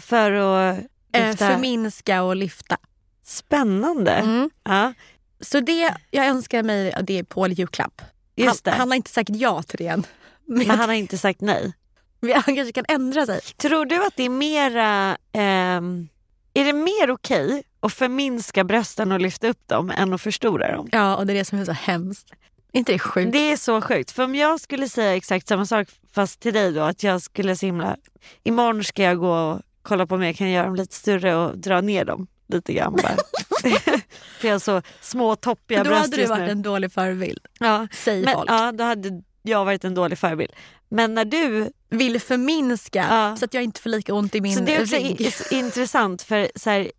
för 0.00 0.30
att 0.32 0.78
Eh, 1.12 1.28
lyfta... 1.30 1.48
förminska 1.50 2.22
och 2.22 2.36
lyfta. 2.36 2.76
Spännande. 3.22 4.10
Mm. 4.12 4.50
Ja, 4.64 4.92
Så 5.40 5.60
det 5.60 5.94
jag 6.10 6.26
önskar 6.26 6.62
mig 6.62 6.94
det 7.02 7.18
är 7.18 7.22
Paul 7.22 7.52
julklapp. 7.52 8.02
just 8.36 8.64
det. 8.64 8.70
Han, 8.70 8.80
han 8.80 8.88
har 8.90 8.96
inte 8.96 9.10
sagt 9.10 9.28
ja 9.32 9.62
till 9.62 9.76
det 9.78 9.86
än. 9.86 10.06
Men 10.46 10.70
han 10.70 10.88
har 10.88 10.92
inte 10.96 11.18
sagt 11.18 11.40
nej. 11.40 11.72
han 12.22 12.56
kanske 12.56 12.72
kan 12.72 12.84
ändra 12.88 13.26
sig. 13.26 13.40
Tror 13.40 13.84
du 13.86 14.06
att 14.06 14.16
det 14.16 14.22
är 14.22 14.28
mera... 14.28 15.16
ehm, 15.32 16.08
är 16.54 16.64
det 16.64 16.72
mer 16.72 17.10
okej 17.10 17.62
att 17.80 17.92
förminska 17.92 18.64
brösten 18.64 19.12
och 19.12 19.20
lyfta 19.20 19.48
upp 19.48 19.68
dem 19.68 19.90
än 19.90 20.12
att 20.12 20.20
förstora 20.20 20.72
dem? 20.76 20.88
Ja, 20.92 21.16
och 21.16 21.26
det 21.26 21.32
är 21.32 21.34
det 21.34 21.44
som 21.44 21.58
är 21.58 21.64
så 21.64 21.72
hemskt. 21.72 22.30
Är 22.72 22.78
inte 22.78 22.92
det 22.92 22.98
sjukt? 22.98 23.32
Det 23.32 23.52
är 23.52 23.56
så 23.56 23.80
sjukt. 23.80 24.10
För 24.10 24.22
om 24.24 24.34
jag 24.34 24.60
skulle 24.60 24.88
säga 24.88 25.16
exakt 25.16 25.48
samma 25.48 25.66
sak 25.66 25.88
fast 26.12 26.40
till 26.40 26.54
dig 26.54 26.72
då 26.72 26.80
att 26.80 27.02
jag 27.02 27.22
skulle 27.22 27.56
simla. 27.56 27.96
Imorgon 28.44 28.84
ska 28.84 29.02
jag 29.02 29.18
gå 29.18 29.32
och 29.34 29.60
kolla 29.82 30.06
på 30.06 30.14
om 30.14 30.22
jag 30.22 30.36
kan 30.36 30.50
göra 30.50 30.66
dem 30.66 30.74
lite 30.74 30.94
större 30.94 31.34
och 31.36 31.58
dra 31.58 31.80
ner 31.80 32.04
dem 32.04 32.26
lite 32.48 32.72
grann 32.72 32.92
bara. 32.92 33.16
För 34.40 34.48
jag 34.48 34.54
har 34.54 34.58
så 34.58 34.82
små 35.00 35.36
toppiga 35.36 35.84
Då 35.84 35.90
bröst 35.90 36.00
hade 36.02 36.16
du 36.16 36.26
varit 36.26 36.40
nu. 36.44 36.50
en 36.50 36.62
dålig 36.62 36.92
förebild, 36.92 37.46
Ja. 37.58 37.88
säger 37.92 38.24
Men, 38.24 38.34
folk. 38.34 38.50
ja, 38.50 38.72
då 38.72 38.84
hade 38.84 39.22
jag 39.46 39.64
varit 39.64 39.84
en 39.84 39.94
dålig 39.94 40.18
förebild. 40.18 40.52
Men 40.88 41.14
när 41.14 41.24
du 41.24 41.70
Vill 41.88 42.20
förminska 42.20 43.06
Ja. 43.10 43.36
så 43.36 43.44
att 43.44 43.54
jag 43.54 43.62
inte 43.64 43.80
får 43.80 43.90
lika 43.90 44.14
ont 44.14 44.34
i 44.34 44.40
min 44.40 44.54
Så 44.56 44.60
det 44.60 44.74
är 44.76 44.82
också 44.82 44.96
rygg. 44.96 45.20
i- 45.20 45.32
intressant 45.50 46.22
för 46.22 46.48
så 46.54 46.70
här, 46.70 46.92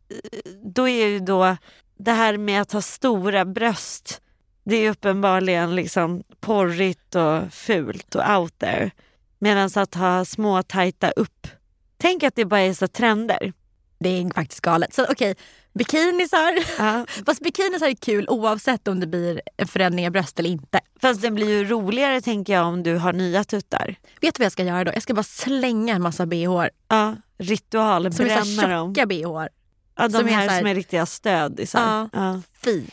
då 0.76 0.90
är 0.90 1.08
ju 1.08 1.20
då 1.20 1.58
det 1.98 2.12
här 2.12 2.38
med 2.38 2.62
att 2.62 2.72
ha 2.72 2.82
stora 2.82 3.46
bröst 3.46 4.22
det 4.64 4.76
är 4.76 4.90
uppenbarligen 4.92 5.76
liksom 5.76 6.24
porrigt 6.40 7.16
och 7.16 7.54
fult 7.54 8.16
och 8.16 8.30
out 8.40 8.60
there. 8.60 8.92
Medan 9.40 9.70
att 9.76 9.96
ha 9.96 10.26
små 10.26 10.64
tajta 10.64 11.12
upp, 11.12 11.48
tänk 11.98 12.24
att 12.24 12.36
det 12.36 12.46
bara 12.46 12.60
är 12.62 12.74
så 12.74 12.88
trender. 12.88 13.54
Det 14.00 14.10
är 14.10 14.34
faktiskt 14.34 14.62
galet. 14.62 14.94
Så 14.94 15.06
okej, 15.10 15.36
bikinisar. 15.80 16.54
Ja. 16.78 17.06
Fast 17.26 17.40
bikinisar 17.42 17.88
är 17.88 17.96
kul 17.96 18.30
oavsett 18.30 18.88
om 18.88 19.00
det 19.00 19.08
blir 19.08 19.42
en 19.58 19.68
förändring 19.68 20.06
av 20.06 20.12
bröst 20.12 20.40
eller 20.40 20.50
inte. 20.50 20.80
Fast 21.02 21.22
det 21.22 21.32
blir 21.32 21.50
ju 21.50 21.66
roligare 21.66 22.22
tänker 22.22 22.54
jag 22.54 22.66
om 22.68 22.84
du 22.84 22.96
har 22.98 23.14
nya 23.14 23.44
tuttar. 23.44 23.96
Vet 24.22 24.36
du 24.36 24.40
vad 24.40 24.46
jag 24.46 24.52
ska 24.52 24.64
göra 24.64 24.84
då? 24.84 24.92
Jag 24.94 25.04
ska 25.04 25.14
bara 25.14 25.24
slänga 25.24 25.96
en 25.96 26.02
massa 26.02 26.26
bh 26.26 26.66
Ja, 26.88 27.16
ritual, 27.38 28.14
som 28.14 28.26
är 28.26 28.30
så 28.30 28.56
bränna 28.56 28.62
här 28.68 28.86
tjocka 28.88 29.06
bh. 29.06 29.48
Ja, 29.98 30.08
de 30.08 30.12
som 30.12 30.28
är 30.28 30.32
här, 30.32 30.50
här- 30.50 30.58
som 30.60 30.68
är 30.68 30.76
riktiga 30.76 31.06
stöd. 31.06 31.60
i 31.60 31.66
så 31.68 31.78
här. 31.78 32.10
Ja. 32.14 32.42
Fy. 32.64 32.84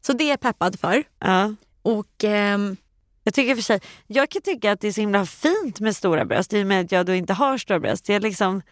Så 0.00 0.12
det 0.12 0.24
är 0.24 0.28
jag 0.28 0.40
peppad 0.40 0.80
för. 0.80 1.02
Ja. 1.18 1.54
Och 1.82 2.24
ehm, 2.24 2.76
Jag 3.24 3.34
tycker 3.34 3.54
för 3.54 3.62
sig, 3.62 3.80
jag 4.06 4.28
kan 4.30 4.42
tycka 4.42 4.72
att 4.72 4.80
det 4.80 4.88
är 4.88 4.92
så 4.92 5.00
himla 5.00 5.26
fint 5.26 5.80
med 5.80 5.96
stora 5.96 6.24
bröst 6.24 6.52
i 6.52 6.62
och 6.62 6.66
med 6.66 6.84
att 6.84 6.92
jag 6.92 7.06
då 7.06 7.14
inte 7.14 7.32
har 7.32 7.58
stora 7.58 7.80
bröst. 7.80 8.08
Jag 8.08 8.22
liksom, 8.22 8.62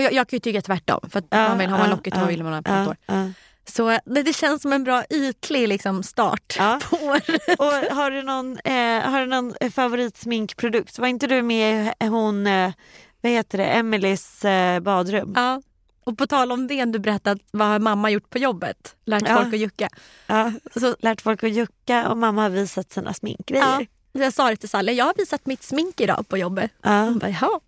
jag, 0.00 0.12
jag 0.12 0.28
kan 0.28 0.36
ju 0.36 0.40
tycka 0.40 0.62
tvärtom. 0.62 1.00
För 1.10 1.18
att 1.18 1.24
man 1.30 1.58
vill, 1.58 1.68
har 1.70 1.78
man 1.78 1.90
lockigt 1.90 2.16
hår 2.16 2.26
vill 2.26 2.42
man 2.42 2.52
ha 2.52 2.58
ja, 2.58 2.62
platt 2.62 2.86
hår. 2.86 2.96
ja. 3.06 3.28
Så 3.64 3.98
det, 4.04 4.22
det 4.22 4.32
känns 4.32 4.62
som 4.62 4.72
en 4.72 4.84
bra 4.84 5.04
ytlig 5.10 5.68
liksom, 5.68 6.02
start 6.02 6.54
Ja. 6.58 6.80
på 6.90 6.96
året. 6.96 7.58
Och 7.58 7.96
har 7.96 8.10
du 8.10 8.22
någon, 8.22 8.58
eh, 8.64 9.10
har 9.10 9.20
du 9.20 9.26
någon 9.26 9.54
eh, 9.60 9.70
favoritsminkprodukt? 9.70 10.98
Var 10.98 11.06
inte 11.06 11.26
du 11.26 11.42
med 11.42 11.92
hon, 12.00 12.46
eh, 12.46 12.72
vad 13.20 13.32
heter 13.32 13.58
det, 13.58 13.64
Emelies 13.64 14.44
eh, 14.44 14.80
badrum? 14.80 15.32
Ja. 15.36 15.62
Och 16.04 16.18
på 16.18 16.26
tal 16.26 16.52
om 16.52 16.66
det, 16.66 16.84
du 16.84 16.98
berättat 16.98 17.38
vad 17.50 17.68
har 17.68 17.78
mamma 17.78 18.10
gjort 18.10 18.30
på 18.30 18.38
jobbet? 18.38 18.96
Lärt 19.04 19.28
Ja. 19.28 19.36
folk 19.36 19.54
att 19.54 19.60
jucka. 19.60 19.88
Ja, 20.26 20.52
Så, 20.80 20.96
lärt 21.00 21.20
folk 21.20 21.44
att 21.44 21.50
jucka 21.52 22.08
och 22.08 22.18
mamma 22.18 22.42
har 22.42 22.50
visat 22.50 22.92
sina 22.92 23.14
sminkgrejer. 23.14 23.64
ja. 23.64 24.20
Jag 24.22 24.32
sa 24.32 24.50
det 24.50 24.56
till 24.56 24.68
Sally, 24.68 24.92
jag 24.92 25.04
har 25.04 25.14
visat 25.16 25.46
mitt 25.46 25.62
smink 25.62 26.00
idag 26.00 26.28
på 26.28 26.38
jobbet. 26.38 26.70
Ja. 26.82 26.90
Hon 27.04 27.18
bara, 27.18 27.30
jaha. 27.30 27.60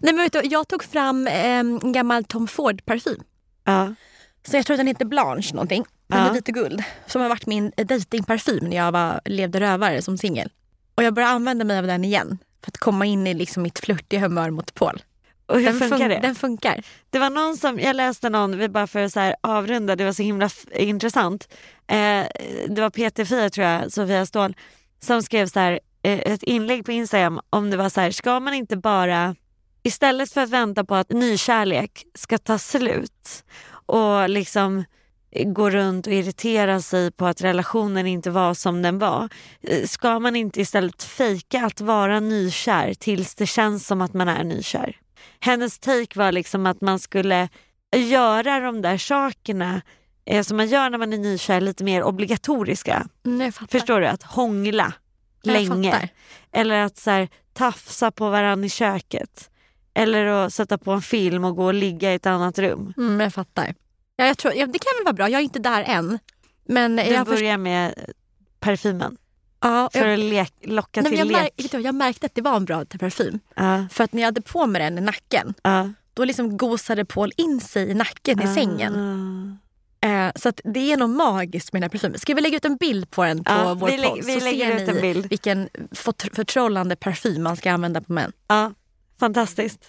Nej, 0.00 0.14
men 0.14 0.24
vet 0.24 0.32
du, 0.32 0.40
jag 0.44 0.68
tog 0.68 0.84
fram 0.84 1.26
eh, 1.26 1.44
en 1.46 1.92
gammal 1.92 2.24
Tom 2.24 2.46
Ford-parfym. 2.48 3.22
Ja. 3.64 3.94
Så 4.46 4.56
jag 4.56 4.66
tror 4.66 4.74
att 4.74 4.78
den 4.78 4.86
heter 4.86 5.04
Blanche 5.04 5.50
någonting. 5.54 5.84
Den 6.06 6.18
Ja. 6.18 6.34
är 6.34 6.38
och 6.38 6.44
guld. 6.44 6.82
Som 7.06 7.20
har 7.22 7.28
varit 7.28 7.46
min 7.46 7.72
datingparfym 7.76 8.64
när 8.64 8.76
jag 8.76 8.92
var, 8.92 9.20
levde 9.24 9.60
rövare 9.60 10.02
som 10.02 10.18
singel. 10.18 10.50
Och 10.94 11.02
jag 11.02 11.14
börjar 11.14 11.28
använda 11.28 11.64
mig 11.64 11.78
av 11.78 11.86
den 11.86 12.04
igen. 12.04 12.38
För 12.64 12.70
att 12.70 12.76
komma 12.78 13.06
in 13.06 13.26
i 13.26 13.34
liksom 13.34 13.62
mitt 13.62 13.78
flörtiga 13.78 14.20
humör 14.20 14.50
mot 14.50 14.74
Paul. 14.74 15.02
Och 15.46 15.58
hur 15.58 15.64
Den, 15.66 15.78
funkar 15.78 15.96
fun- 15.98 16.08
det? 16.08 16.18
den 16.22 16.34
funkar. 16.34 16.82
Det 17.10 17.18
var 17.18 17.30
någon 17.30 17.56
som, 17.56 17.78
jag 17.80 17.96
läste 17.96 18.28
någon, 18.30 18.58
vi 18.58 18.68
bara 18.68 18.86
för 18.86 19.00
att 19.04 19.12
så 19.12 19.20
här 19.20 19.34
avrunda, 19.40 19.96
det 19.96 20.04
var 20.04 20.12
så 20.12 20.22
himla 20.22 20.50
intressant. 20.74 21.48
Eh, 21.86 22.26
det 22.68 22.80
var 22.80 22.90
PT4 22.90 23.48
tror 23.50 23.66
jag, 23.66 23.92
Sofia 23.92 24.26
Ståhl, 24.26 24.56
som 25.00 25.22
skrev 25.22 25.46
så 25.46 25.60
här, 25.60 25.80
eh, 26.02 26.18
ett 26.18 26.42
inlägg 26.42 26.84
på 26.84 26.92
Instagram 26.92 27.40
om 27.50 27.70
det 27.70 27.76
var 27.76 27.88
så 27.88 28.00
här, 28.00 28.10
ska 28.10 28.40
man 28.40 28.54
inte 28.54 28.76
bara, 28.76 29.34
istället 29.82 30.32
för 30.32 30.40
att 30.40 30.50
vänta 30.50 30.84
på 30.84 30.94
att 30.94 31.10
nykärlek 31.10 32.04
ska 32.14 32.38
ta 32.38 32.58
slut 32.58 33.44
och 33.86 34.28
liksom 34.28 34.84
gå 35.46 35.70
runt 35.70 36.06
och 36.06 36.12
irritera 36.12 36.80
sig 36.80 37.10
på 37.12 37.26
att 37.26 37.40
relationen 37.42 38.06
inte 38.06 38.30
var 38.30 38.54
som 38.54 38.82
den 38.82 38.98
var. 38.98 39.28
eh, 39.60 39.86
Ska 39.86 40.18
man 40.18 40.36
inte 40.36 40.60
istället 40.60 41.02
fejka 41.02 41.66
att 41.66 41.80
vara 41.80 42.20
nykär 42.20 42.94
tills 42.94 43.34
det 43.34 43.46
känns 43.46 43.86
som 43.86 44.00
att 44.00 44.14
man 44.14 44.28
är 44.28 44.44
nykär? 44.44 44.96
hennes 45.40 45.78
take 45.78 46.18
var 46.18 46.32
liksom 46.32 46.66
att 46.66 46.80
man 46.80 46.98
skulle 46.98 47.48
göra 47.96 48.60
de 48.60 48.82
där 48.82 48.98
sakerna 48.98 49.82
eh, 50.24 50.42
som 50.42 50.56
man 50.56 50.66
gör 50.68 50.90
när 50.90 50.98
man 50.98 51.12
är 51.12 51.18
nykär 51.18 51.60
lite 51.60 51.84
mer 51.84 52.02
obligatoriska. 52.02 53.08
Mm. 53.26 53.52
Förstår 53.52 54.00
du? 54.00 54.06
Att 54.06 54.22
hångla 54.22 54.92
länge. 55.42 56.08
Eller 56.52 56.84
att 56.84 56.96
så 56.96 57.10
här, 57.10 57.28
tafsa 57.52 58.10
på 58.10 58.30
varandra 58.30 58.66
i 58.66 58.70
köket. 58.70 59.49
Eller 59.94 60.26
att 60.26 60.54
sätta 60.54 60.78
på 60.78 60.90
en 60.92 61.02
film 61.02 61.44
och 61.44 61.56
gå 61.56 61.64
och 61.64 61.74
ligga 61.74 62.12
i 62.12 62.14
ett 62.14 62.26
annat 62.26 62.58
rum. 62.58 62.94
Mm, 62.96 63.20
jag 63.20 63.34
fattar. 63.34 63.74
Ja, 64.16 64.26
jag 64.26 64.38
tror, 64.38 64.54
ja, 64.54 64.66
det 64.66 64.78
kan 64.78 64.92
väl 64.98 65.04
vara 65.04 65.12
bra. 65.12 65.28
Jag 65.28 65.38
är 65.38 65.44
inte 65.44 65.58
där 65.58 65.84
än. 65.86 66.18
Men 66.64 66.96
Du 66.96 67.02
jag, 67.02 67.26
börjar 67.26 67.56
med 67.56 67.94
parfymen 68.60 69.16
ja, 69.60 69.90
för 69.92 70.06
jag, 70.06 70.12
att 70.12 70.18
lek, 70.18 70.52
locka 70.62 71.00
nej, 71.02 71.10
till 71.10 71.18
jag, 71.18 71.28
lek. 71.28 71.72
märk, 71.72 71.84
jag 71.84 71.94
märkte 71.94 72.26
att 72.26 72.34
det 72.34 72.42
var 72.42 72.56
en 72.56 72.64
bra 72.64 72.84
parfym. 72.84 73.38
Ja, 73.54 73.86
För 73.90 74.04
att 74.04 74.12
när 74.12 74.22
jag 74.22 74.26
hade 74.26 74.40
på 74.40 74.66
mig 74.66 74.82
den 74.82 74.98
i 74.98 75.00
nacken, 75.00 75.54
ja. 75.62 75.92
då 76.14 76.24
liksom 76.24 76.56
gosade 76.56 77.04
Paul 77.04 77.32
in 77.36 77.60
sig 77.60 77.90
i 77.90 77.94
nacken 77.94 78.42
i 78.42 78.54
sängen. 78.54 78.94
Ah. 78.94 80.06
Eh, 80.06 80.32
så 80.36 80.48
att 80.48 80.60
det 80.64 80.92
är 80.92 80.96
nog 80.96 81.10
magiskt 81.10 81.72
med 81.72 81.82
den 81.82 81.84
här 81.84 81.90
parfymen. 81.90 82.18
Ska 82.18 82.34
vi 82.34 82.40
lägga 82.40 82.56
ut 82.56 82.64
en 82.64 82.76
bild 82.76 83.10
på 83.10 83.24
den 83.24 83.44
på 83.44 83.74
vår 83.74 83.88
vi 83.88 84.02
podd? 84.02 84.20
vi 84.24 84.40
så 84.40 84.44
lägger 84.44 84.78
ser 84.78 84.82
ut 84.82 84.88
en 84.88 85.02
bild. 85.02 85.26
vilken 85.30 85.68
förtrollande 86.32 86.96
parfym 86.96 87.42
man 87.42 87.56
ska 87.56 87.72
använda 87.72 88.00
på 88.00 88.12
män. 88.12 88.32
Ja, 88.48 88.72
fantastiskt. 89.20 89.88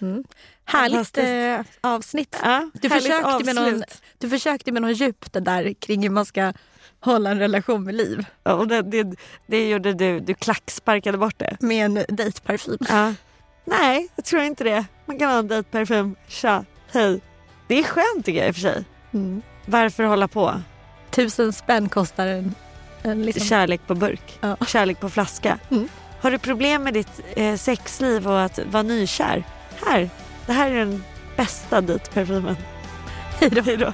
Härligt 0.66 0.96
Fantastiskt. 0.96 1.28
eh, 1.28 1.92
avsnitt. 1.92 2.36
Ja, 2.44 2.70
Du 2.74 2.90
försökte, 2.90 3.44
med 3.46 3.56
någon, 3.56 3.84
du 4.18 4.30
försökte 4.30 4.72
med 4.72 4.82
något 4.82 4.98
djupt 4.98 5.34
där 5.34 5.74
kring 5.74 6.04
hur 6.04 6.10
man 6.10 6.26
ska 6.26 6.54
hålla 7.00 7.32
en 7.32 7.40
relation 7.40 7.84
med 7.84 7.96
liv 7.96 8.26
Ja, 8.44 8.54
och 8.54 8.68
det, 8.68 8.82
det, 8.82 9.16
det 9.48 9.70
gjorde 9.70 9.94
du, 9.94 10.20
du 10.20 10.34
klacksparkade 10.34 11.18
bort 11.18 11.40
det. 11.40 11.58
med 11.60 11.86
en 11.86 12.06
dejtparfym. 12.16 12.78
Ja. 12.90 13.14
Nej, 13.66 14.08
jag 14.16 14.26
tror 14.26 14.42
inte 14.42 14.64
det. 14.64 14.86
Man 15.06 15.20
kan 15.20 15.32
ha 15.32 15.40
en 15.40 15.48
dejtparfym. 15.48 16.16
Tja, 16.28 16.66
hej. 16.92 17.22
Det 17.68 17.80
är 17.80 17.84
skönt 17.84 18.26
tycker 18.26 18.40
jag 18.40 18.48
i 18.48 18.52
och 18.52 18.56
för 18.56 18.62
sig. 18.62 18.84
Mm. 19.14 19.42
Varför 19.66 20.04
hålla 20.04 20.28
på? 20.28 20.62
Tusen 21.12 21.54
spänn 21.54 21.90
kostar 21.90 22.28
en, 22.28 22.56
en 23.02 23.24
liksom... 23.24 23.46
Kärlek 23.48 23.82
på 23.88 23.96
burk, 23.96 24.40
Ja. 24.42 24.58
kärlek 24.68 25.00
på 25.00 25.10
flaska. 25.10 25.60
Mm. 25.72 25.88
Har 26.22 26.32
du 26.32 26.38
problem 26.38 26.84
med 26.84 26.94
ditt 26.94 27.22
eh, 27.36 27.56
sexliv 27.56 28.28
och 28.28 28.42
att 28.42 28.60
vara 28.66 28.84
nykär? 28.84 29.44
Här, 29.86 30.10
det 30.46 30.54
här 30.54 30.72
är 30.72 30.76
den 30.76 31.04
bästa 31.38 31.82
dejtparfymen. 31.82 32.56
Hej 33.40 33.50
då. 33.50 33.62
Hej 33.62 33.78
då. 33.78 33.94